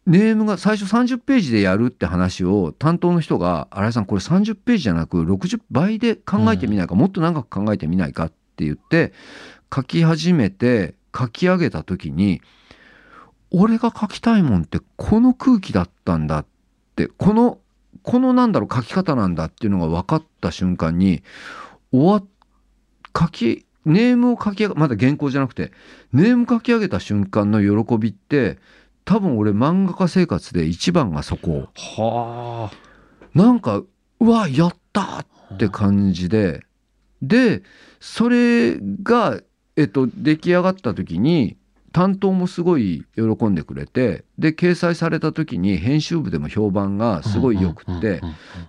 [0.06, 9.14] ネームが最初30ページでやるって話を担当の人が「新井さんこれ30ページじゃなく60倍で考えてみないか、もっと長く考えてみないか」って言って
[9.74, 12.42] 書き始めて書き上げた時に
[13.52, 16.46] 俺が書きたいもんってこの空気だったんだっ
[16.96, 17.60] てこの
[18.04, 21.24] このなんだろう書き方なんだっていうのが分かった瞬間に
[21.92, 22.24] 終わ
[23.18, 25.72] 書きネームを書き上げまだ原稿じゃなくて
[26.14, 28.58] ネーム書き上げた瞬間の喜びって
[29.06, 31.70] 多分俺漫画家生活で一番がそこ。
[31.76, 32.72] は
[33.34, 33.82] なんか
[34.20, 35.20] うわやった
[35.56, 36.62] って感じで。
[37.22, 37.64] で
[38.00, 39.42] それが、
[39.80, 41.56] えっと、出来上がった時に
[41.94, 48.22] 担当もすごい喜んでくれてで掲載された時に編集部でも評判がすごいよくって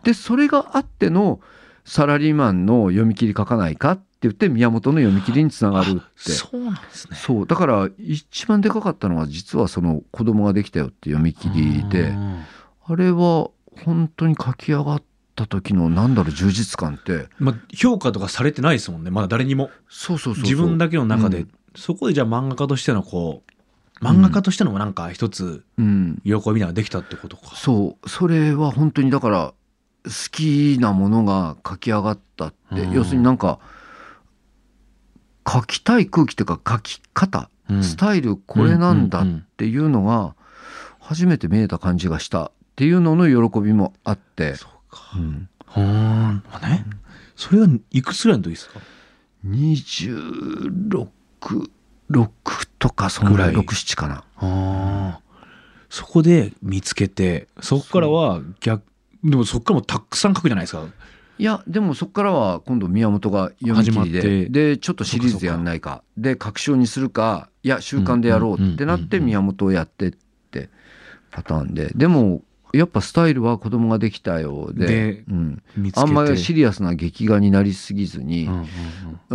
[0.04, 1.40] でそれがあっての
[1.84, 6.30] サラリーマンの読み切り書かないかって言って宮本の読み切りにつながるって。
[6.32, 7.16] そうなんですね。
[7.16, 12.44] そうだから一番でかかったのは実はその子供ができたよって読み切りでうん。
[12.86, 13.50] あれは
[13.84, 15.02] 本当に書き上がっ
[15.40, 17.28] た時のなんだろう充実感って。
[17.38, 19.10] まあ、評価とかされてないですもんね。
[19.10, 19.70] まだ誰にも。
[19.88, 21.50] そうそうそう自分だけの中で、うん。
[21.76, 26.20] そこでじゃあ漫画家としてのこう漫画家としてのなんか一つうん。
[26.24, 28.08] 喜びができたってことか、そう。
[28.08, 29.54] それは本当にだから
[30.04, 32.92] 好きなものが書き上がったって、うん。
[32.92, 33.58] 要するになんか
[35.50, 37.84] 書きたい空気っていうか書き方、うん。
[37.84, 40.34] スタイルこれなんだっうんうんうんていうのが
[40.98, 45.48] 初めて見えた感じがしたっていうのの喜びもあって、そうかうん。
[45.66, 46.42] ほーん。
[46.50, 46.84] まあね？
[47.36, 48.80] それはいくつぐらいの時ですか
[49.46, 51.08] ？26
[52.10, 52.28] 6
[52.78, 53.50] とかそのぐらい。
[53.52, 54.16] ぐらい67かな。
[54.16, 55.20] ああ
[55.88, 58.82] そこで見つけてそこからは逆
[59.24, 60.84] でもそこからもたくさん書くじゃないですか。
[61.38, 64.48] いやでもそこからは今度宮本が読み切り始まっでて。
[64.50, 66.02] でちょっとシリーズでやんないか。
[66.16, 69.26] で確証にするかいや週刊でやろうってなってうんうんうんうん。
[69.26, 70.12] 宮本をやってっ
[70.50, 70.68] て
[71.30, 71.90] パターンで。
[71.94, 72.42] でも
[72.72, 75.62] やっぱスタイルは子供ができたようででうん、
[75.94, 78.48] あんまりシリアスな劇画になりすぎずに、
[79.28, 79.34] コ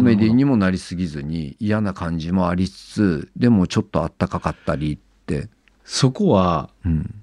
[0.00, 5.48] メディにもなりすぎずに嫌な感じもありつつでもちょっとあったかかったりって、
[5.84, 7.14] そこはうん。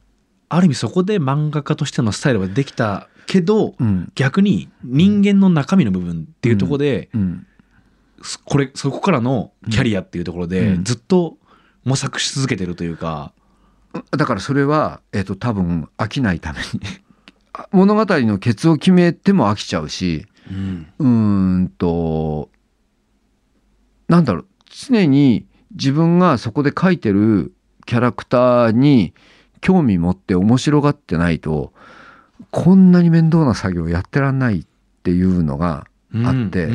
[0.50, 4.12] ある意味そこで漫画家としてのスタイルができたけどうん。
[4.16, 7.48] 逆に人間の中身の部分っていうところで、うん、
[8.22, 10.84] そこれそこからのキャリアっていうところで、うん。
[10.84, 11.38] ずっと
[11.84, 13.33] 模索し続けてるというか、
[14.12, 16.66] だからそれは、えっと多分飽きないために
[17.72, 20.88] 物語のケツを決めても飽きちゃうしうん。
[21.00, 21.08] うー
[21.66, 22.50] んと
[24.08, 27.54] なんだろう常に自分がそこで書いてる
[27.86, 29.14] キャラクターに
[29.62, 31.74] 興味持って面白がってないと
[32.52, 34.66] こんなに面倒な作業やってらんないっ
[35.04, 35.88] ていうのが
[36.26, 36.70] あって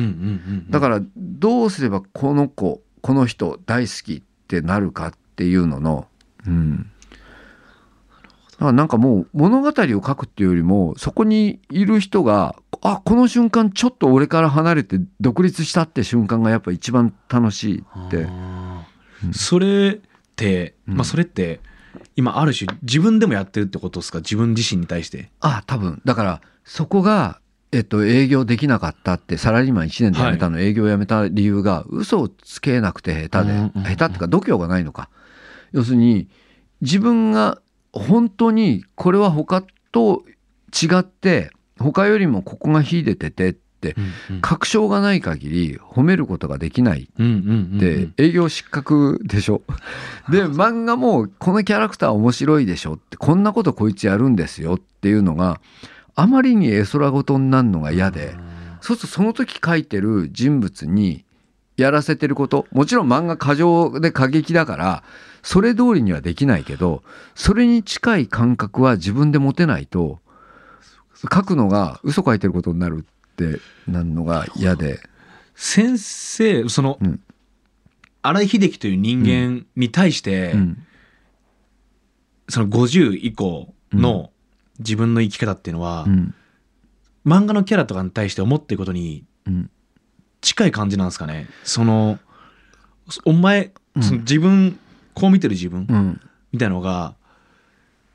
[0.69, 6.07] だからどうすればこの子この人大好きってなるかっていうのの、
[6.45, 6.85] うん、か
[8.65, 18.25] らなんかもう物語を書くっていうよりもそこにいる人があこの瞬間ちょっと俺から離れて独立したって瞬間がやっぱ一番楽しいって。
[18.25, 18.85] あ
[19.23, 19.33] うんー。
[19.33, 20.01] それっ
[20.35, 20.95] て、うん。
[20.95, 21.59] まあそれって
[22.15, 24.19] 今ある種自分でもやってるってことですか？
[24.19, 25.29] 自分自身に対して。
[25.41, 26.01] あ多分。
[26.05, 27.41] だからそこが、
[27.71, 35.09] えっと、営業できなかったってサラリーマン1年で辞めたの、営業を辞めた理由が嘘をつけなくて下手で、下手っていうか度胸がないのか。
[35.71, 36.29] 要するに
[36.81, 37.59] 自分が
[37.91, 40.23] 本当にこれは他と
[40.69, 43.95] 違って他よりもここが秀でててって
[44.41, 47.09] 確証がない限り褒めることができない。
[47.17, 47.77] うんうんうんうん。
[47.77, 49.61] で営業失格でしょ。
[50.29, 55.61] で漫画もこのキャラクター面白いでしょってこんなことこいつやるんですよっていうのが
[56.15, 58.35] あまりに絵空事になるのが嫌で。
[58.81, 61.25] そうするとその時描いてる人物に
[61.81, 62.67] やらせてること。
[62.71, 65.03] もちろん漫画過剰で過激だから
[65.41, 67.03] それ通りにはできないけど
[67.35, 70.19] それに近い感覚は自分で持てないと
[71.21, 74.99] 書くのが嘘書いてることになるってなるのが嫌で。
[75.55, 77.19] 先生その、うん。
[78.21, 80.77] 荒井秀樹という人間に対して、うん。
[82.47, 84.31] その50以降の
[84.79, 86.33] 自分の生き方っていうのは、うん。
[87.25, 89.69] 漫画のキャラとかに対して思ってることにうん
[90.41, 91.47] 近い感じなんですかね。
[91.63, 92.19] その
[93.25, 94.03] お前、うん。
[94.03, 94.79] その自分
[95.13, 96.21] こう見てる自分、うん。
[96.51, 97.15] みたいなのが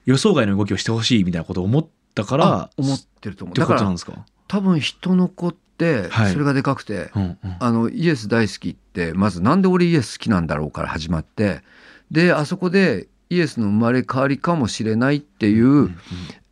[0.06, 4.12] 予想外の動きをしてほしいみたいなことを思ったからあ思ってると思ってうだからことなんですか？
[4.48, 6.32] 多分人の子ってはい。
[6.32, 7.38] それがでかくて、うんうん。
[7.58, 11.62] あのイエス大好きってまずなんで俺イエス好きなんだろうから始まって
[12.10, 15.90] であそこでイエスの生まれ変わりかもしれないっていう、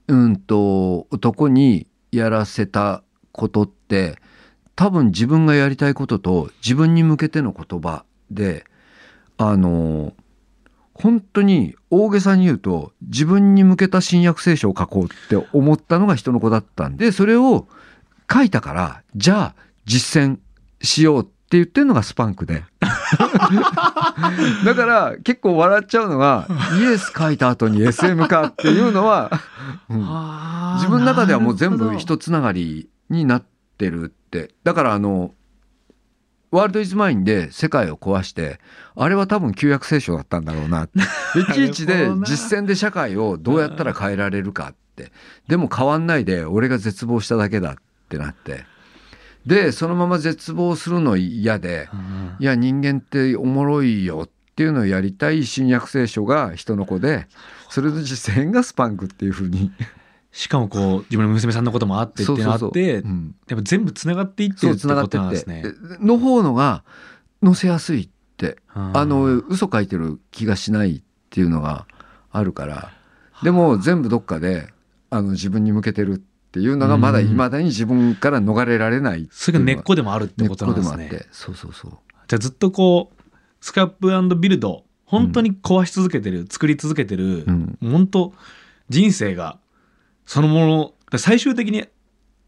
[0.08, 4.18] うん、と男にやらせたことって
[4.76, 8.64] 多分自分がやりたいことと自分に向けての言葉で
[9.36, 10.14] あの
[10.94, 17.66] 本当に大げさに言うと自分に向けた新約聖書を書こうって思ったのが人の子だったんでそれを
[18.32, 19.54] 書いたからじゃあ
[19.84, 20.38] 実践
[20.82, 22.64] しようって言ってるのがスパンクで。
[24.64, 26.46] だから結構笑っちゃうのが
[26.80, 29.30] イエス書いた後に SM かっていうのは、
[29.90, 29.98] うん。
[30.76, 33.51] 自分の中ではもう全部一つながりになって
[33.91, 34.51] るって。
[34.64, 35.35] だからあの
[36.51, 38.61] ワールドイズマインで世界を壊して
[38.95, 40.99] あれは多分旧約聖書だったんだろうなって。
[41.41, 45.12] いちいちで実践で社会をどうやったら変えられるかって。
[45.49, 47.74] でも変わんないで俺が絶望しただけだっ
[48.09, 48.64] てなって。
[49.47, 52.37] でそのまま絶望するの嫌でうん。
[52.39, 57.26] いや人間っておもろいよっていうのをやりたい新約聖書が人の子で
[57.70, 59.72] それの実践がスパンクっていうふうに
[60.33, 63.35] しかもこう自分の娘さんのこともあってっていうのあってうん。
[63.49, 65.68] やっぱ全部つながっていってるってことつながってっなんですねて。
[66.01, 66.85] の方のが
[67.45, 68.09] 載せやすいっ
[68.39, 71.87] てああの嘘書いてる気がしないっていうのが
[72.30, 72.93] あるから。
[73.43, 74.72] でも全部どっかで
[75.11, 76.18] あの自分に向けてるっ
[76.53, 77.26] ていうのがまだうん。
[77.26, 79.64] いまだに自分から逃れられないそれが。
[79.64, 81.11] 根っこでもあるってことなんですね。
[81.30, 81.91] そうそうそう。
[82.26, 83.22] じゃあずっとこう
[83.61, 87.78] スクラップビルド本当に壊し続けてる、作り続けてる、うん。
[87.83, 88.33] 本当
[88.89, 89.59] 人生が
[90.26, 91.84] そのもので最終的に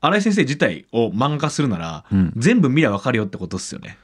[0.00, 2.32] 新井先生自体を漫画化するなら、うん。
[2.36, 3.96] 全部見りゃ分かるよってことですよね。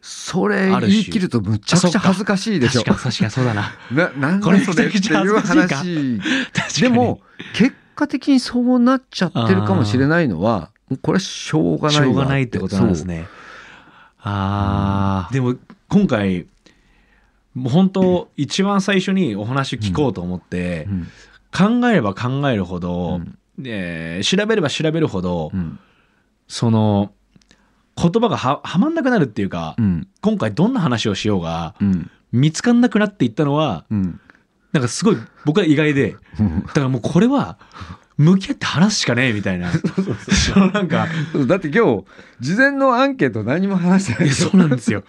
[0.00, 2.82] それ言い切るとむちゃくちゃ恥ずかしいでしょ。
[2.82, 3.72] 確かに確かにそうだな。
[3.90, 6.20] ななんこれだそれっていう話確かに
[6.80, 7.20] でも
[7.54, 10.70] 結果的にそうなっちゃってるかもしれないのは
[11.02, 13.26] これはしょうがないわしょうがないってことなんですね。
[14.20, 15.56] ああ、でも
[15.88, 16.46] 今回
[17.54, 21.08] もう本当一番最初にお話聞こうと思って、そううん
[21.52, 23.38] 考えれば考えるほど、うん。
[23.64, 25.78] えー調べれば調べるほど、うん。
[26.46, 27.12] その
[27.96, 30.08] 言葉がははまんなくなるっていうか、うん。
[30.20, 32.10] 今回どんな話をしようがうん。
[32.30, 34.20] 見つかんなくなっていったのはうん。
[34.72, 36.14] なんかすごい僕は意外で
[36.66, 37.58] だからもうこれは
[38.18, 39.70] 向き合って話すしかねえみたいな。
[40.52, 41.06] そのなんか
[41.46, 42.04] だって今日
[42.40, 44.30] 事前のアンケート何も話してない。
[44.30, 45.04] そうなんですよ。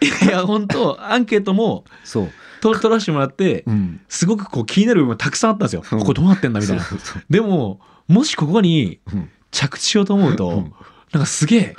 [0.00, 5.84] いや本当アンケートもそう、と取らせてもらってうん、すごくこう気になる部分がたくさんあったんですよ。
[5.90, 5.98] うん。
[6.00, 6.84] ここどうなってんだみたいな。
[7.30, 9.30] でももしここにうん。
[9.50, 10.72] 着地しようと思うと、うん。
[11.12, 11.76] なんかすげえ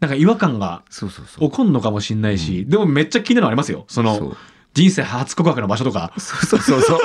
[0.00, 3.84] なんか違和感が起こんのかもしんないし、でもめっちゃ気になるのありますよ。
[3.88, 4.36] その
[4.74, 6.12] 人生初告白の場所とか。
[6.18, 6.98] そうそうそうそう。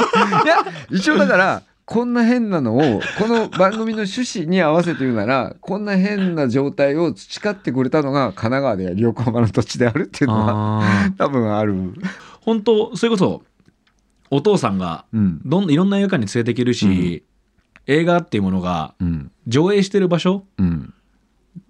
[0.46, 0.58] いや
[0.92, 10.84] 一応だからこんな変なのをこの番組の趣旨に合わせて言うならこんな変な状態を培ってくれたのが神奈川で横浜の土地であるっていうのは
[11.18, 11.94] 多分ある、
[12.46, 13.44] 本当それこそ
[14.30, 15.42] お父さんがうん。
[15.46, 17.24] どんいろんな映画館に連れていけるし、
[17.86, 19.32] 映画っていうものがうん。
[19.48, 20.94] 上映してる場所うん。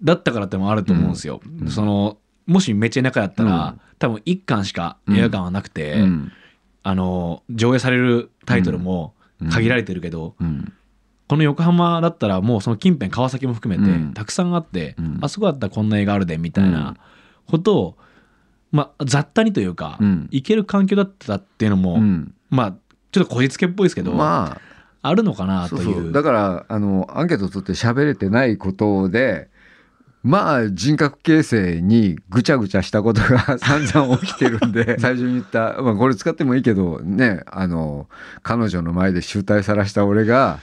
[0.02, 1.40] だったからってのもあると思うんですよ。
[1.62, 1.68] うん。
[1.68, 3.80] そのもしめっちゃ田舎やったら、うん。
[3.98, 6.32] 多分1巻しか映画館はなくて、うん。
[6.82, 9.14] あの上映されるタイトルも
[9.50, 10.72] 限られてるけど、うん。
[11.28, 14.14] この横浜だったらもうその近辺川崎も含めてうん。
[14.14, 15.18] たくさんあって、うん。
[15.20, 16.96] あそこだったらこんな映画あるでみたいな
[17.46, 17.98] ことを、
[18.74, 20.28] まあ雑多にというか、うん。
[20.32, 22.34] 行ける環境だったっていうのも、うん。
[22.50, 22.74] まあ
[23.12, 24.74] ちょっとこじつけっぽいですけど、まあ。
[25.06, 26.12] あるのかなそという。
[26.12, 29.48] だからあのアンケート取って喋れてないことで
[30.22, 38.08] まあ人格形成にぐちゃぐちゃしたことが 散々起きてるんで 最初に言った、まあ、これ使ってもいいけどねあの
[38.42, 40.58] 彼女の前で醜態さらした俺が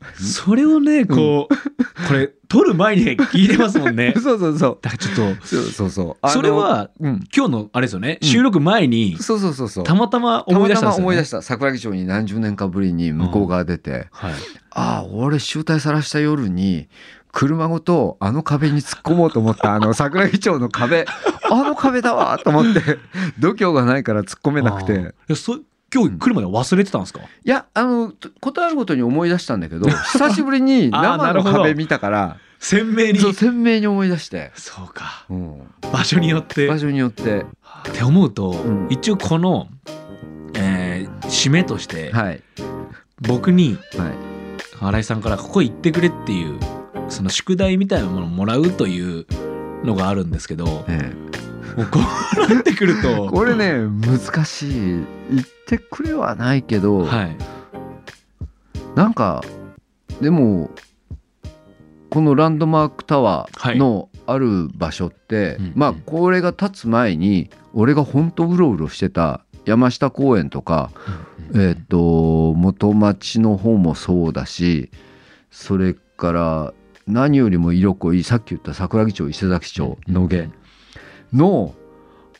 [0.16, 4.14] それをねこう、これ撮る前に聞いてますもんね。
[4.20, 4.78] そうそうそう。
[4.80, 6.30] だからちょっとそうそうそう。
[6.30, 7.24] それはうん。
[7.34, 8.18] 今日のあれですよね。
[8.20, 8.28] うん。
[8.28, 9.84] 収録前にそうそうそうそう。
[9.84, 11.42] たまたま思い出したたまたま思い出した。
[11.42, 14.32] 桜木町に何十年かぶりに向こう側出て、はい、
[14.70, 16.88] ああ俺醜態さらした夜に
[17.32, 21.06] 車ごとあの壁に突っ込もうと思ったあの桜木町の壁。
[21.48, 22.98] あの壁だわと思って
[23.38, 25.14] 度胸がないから突っ込めなくて
[25.96, 33.18] 今日来るまで忘れてたんですか、いやあのことあるごとに思い出したんだけど 久しぶりに生の壁見たから鮮明に。
[33.18, 35.24] そう鮮明に思い出して、そうか。
[35.30, 35.60] うん、
[35.92, 36.66] 場所によって。
[36.66, 37.40] 場所によって。
[37.40, 38.86] って思うと、ん。
[38.90, 39.68] 一応この、
[40.54, 42.42] えー締めとしてはい。
[43.20, 44.36] 僕にはい。
[44.80, 46.58] 新井さんからここ行ってくれっていう
[47.08, 49.26] その宿題みたいなものをもらうという
[49.84, 51.12] のがあるんですけどえ
[51.76, 51.98] もうこ
[52.48, 53.28] うなってくるえと。
[53.30, 54.72] これね難しい。
[54.72, 55.06] 言っ
[55.66, 57.36] てくれはないけど、はい。
[58.94, 59.44] なんか
[60.20, 60.70] でも
[62.10, 70.90] このランドマークタワーのある場所って、うんまあこれが建つ前に俺がほんとうろうろしてた山下公園とか、
[71.54, 74.90] えっ、と元町の方もそうだし
[75.50, 76.74] それから
[77.06, 80.48] 何よりも色濃いさっき言った桜木町伊勢崎町野毛
[81.32, 81.74] の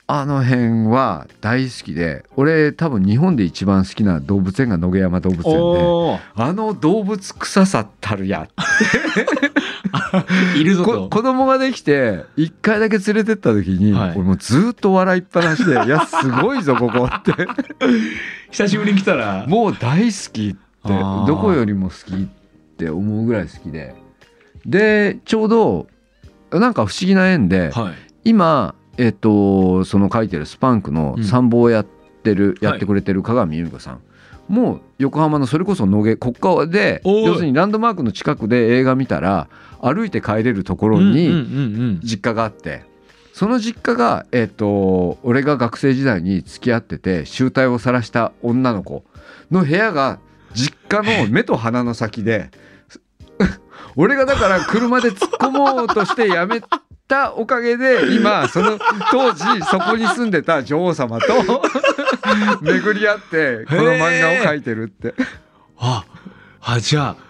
[0.09, 8.49] あの辺は大好きで俺多分日本で一番好きな動物園が野毛山動物園であの動物臭さったるや。
[10.57, 14.11] いるぞこと子供ができて一回だけ連れてった時に、はい。
[14.13, 17.33] 俺もうずっと笑いっぱなしで「いやすごいぞここ」って。
[18.51, 19.45] 久しぶりに来たら。
[19.49, 20.93] もう大好きって
[21.27, 22.27] どこよりも好きっ
[22.77, 23.95] て思うぐらい好きで。
[24.65, 25.87] でちょうど
[26.53, 34.01] なんか不思議な縁ではい今えっ、とその書いてるスパンクの参謀をやってる、うんやってくれてる鏡由美子さん、
[34.49, 39.49] もう横浜のそれこそ野毛国家で要するにランドマークの近くで映画見たら
[39.81, 42.01] 歩いて帰れるところうんうんにうん。
[42.03, 42.83] 実家があって。
[43.33, 49.05] その実家が、えっと俺が学生時代に付き合ってて醜態を晒した女の子
[49.51, 50.19] の部屋が
[50.55, 52.51] 実家の目と鼻の先で
[53.95, 56.63] 俺がだから車で突っ込もうとしてやめ
[57.09, 58.79] たおかげで今その
[59.11, 61.63] 当時そこに住んでた女王様と
[62.63, 65.15] 巡り合ってこの漫画を描いてるって。
[65.79, 66.05] あ
[66.63, 67.27] あじゃあ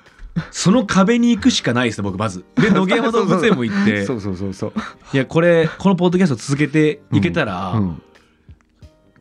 [0.51, 2.45] その壁に行くしかないですね僕まず。
[2.57, 4.05] で野毛山動物園も行って。
[4.07, 4.73] そうそうそうそう。
[5.13, 8.03] いやこれこのポッドキャスト続けていけたら、うん。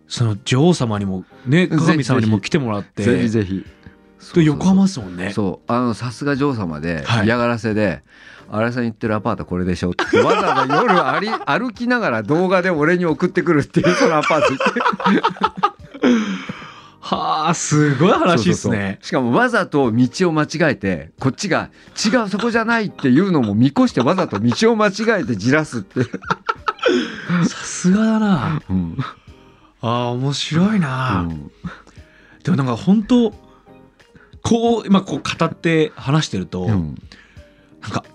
[0.08, 3.04] その女王様にもね鏡様にも来てもらって。
[3.04, 3.66] ぜひぜひ。
[4.34, 5.32] で横浜ですもんね。
[5.32, 5.72] そう。
[5.72, 7.26] あのさすが女王様で、はい。
[7.26, 8.04] 嫌がらせで
[8.52, 10.20] 「新井さん言ってるアパートこれでしょ」って。
[10.22, 14.82] わざわざ夜あり 歩きながら動画で俺に送ってくるっていうそのアパート行って。
[17.02, 18.82] はあすごい話ですそうそうそう。
[18.82, 21.70] ねしかもわざと道を間違えてこっちが
[22.04, 26.10] 「違うそこじゃない」っていうのも見越してわざと道を間違えてじらすって、さ
[27.64, 28.62] すがだな。
[28.68, 28.98] うん。
[29.82, 31.52] あー面白いな、うん。
[32.44, 33.45] でもなんか本当
[34.46, 36.96] こう今こう語って話してると、うん。
[37.82, 38.06] なんか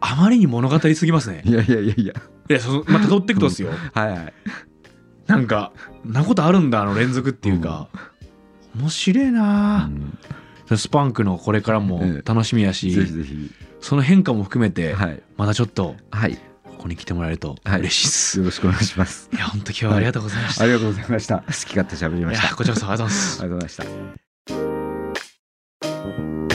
[0.00, 1.42] あまりに物語すぎますね。
[1.44, 2.12] いやいやいやいや。
[2.48, 4.32] いやそのまた取っていくとですよ、はいはい。
[5.26, 5.72] なんか
[6.04, 7.88] んなことあるんだあの連続っていうか、
[8.76, 9.90] 面白いな、
[10.76, 12.22] スパンクのこれからもええ。
[12.24, 13.50] 楽しみやし、ぜひぜひ。
[13.80, 15.22] その変化も含めて、はい。
[15.36, 16.36] またちょっとはい。
[16.64, 17.80] ここに来てもらえるとはい。
[17.80, 19.30] 嬉しいです、よろしくお願いします。
[19.32, 21.38] い、や本当今日はありがとうございました、ありがとうございました。
[21.38, 22.46] 好き勝手喋りました。
[22.48, 23.40] いやこちらこそありがとうございます。
[23.40, 24.85] ありがとうございました
[26.06, 26.45] Thank you.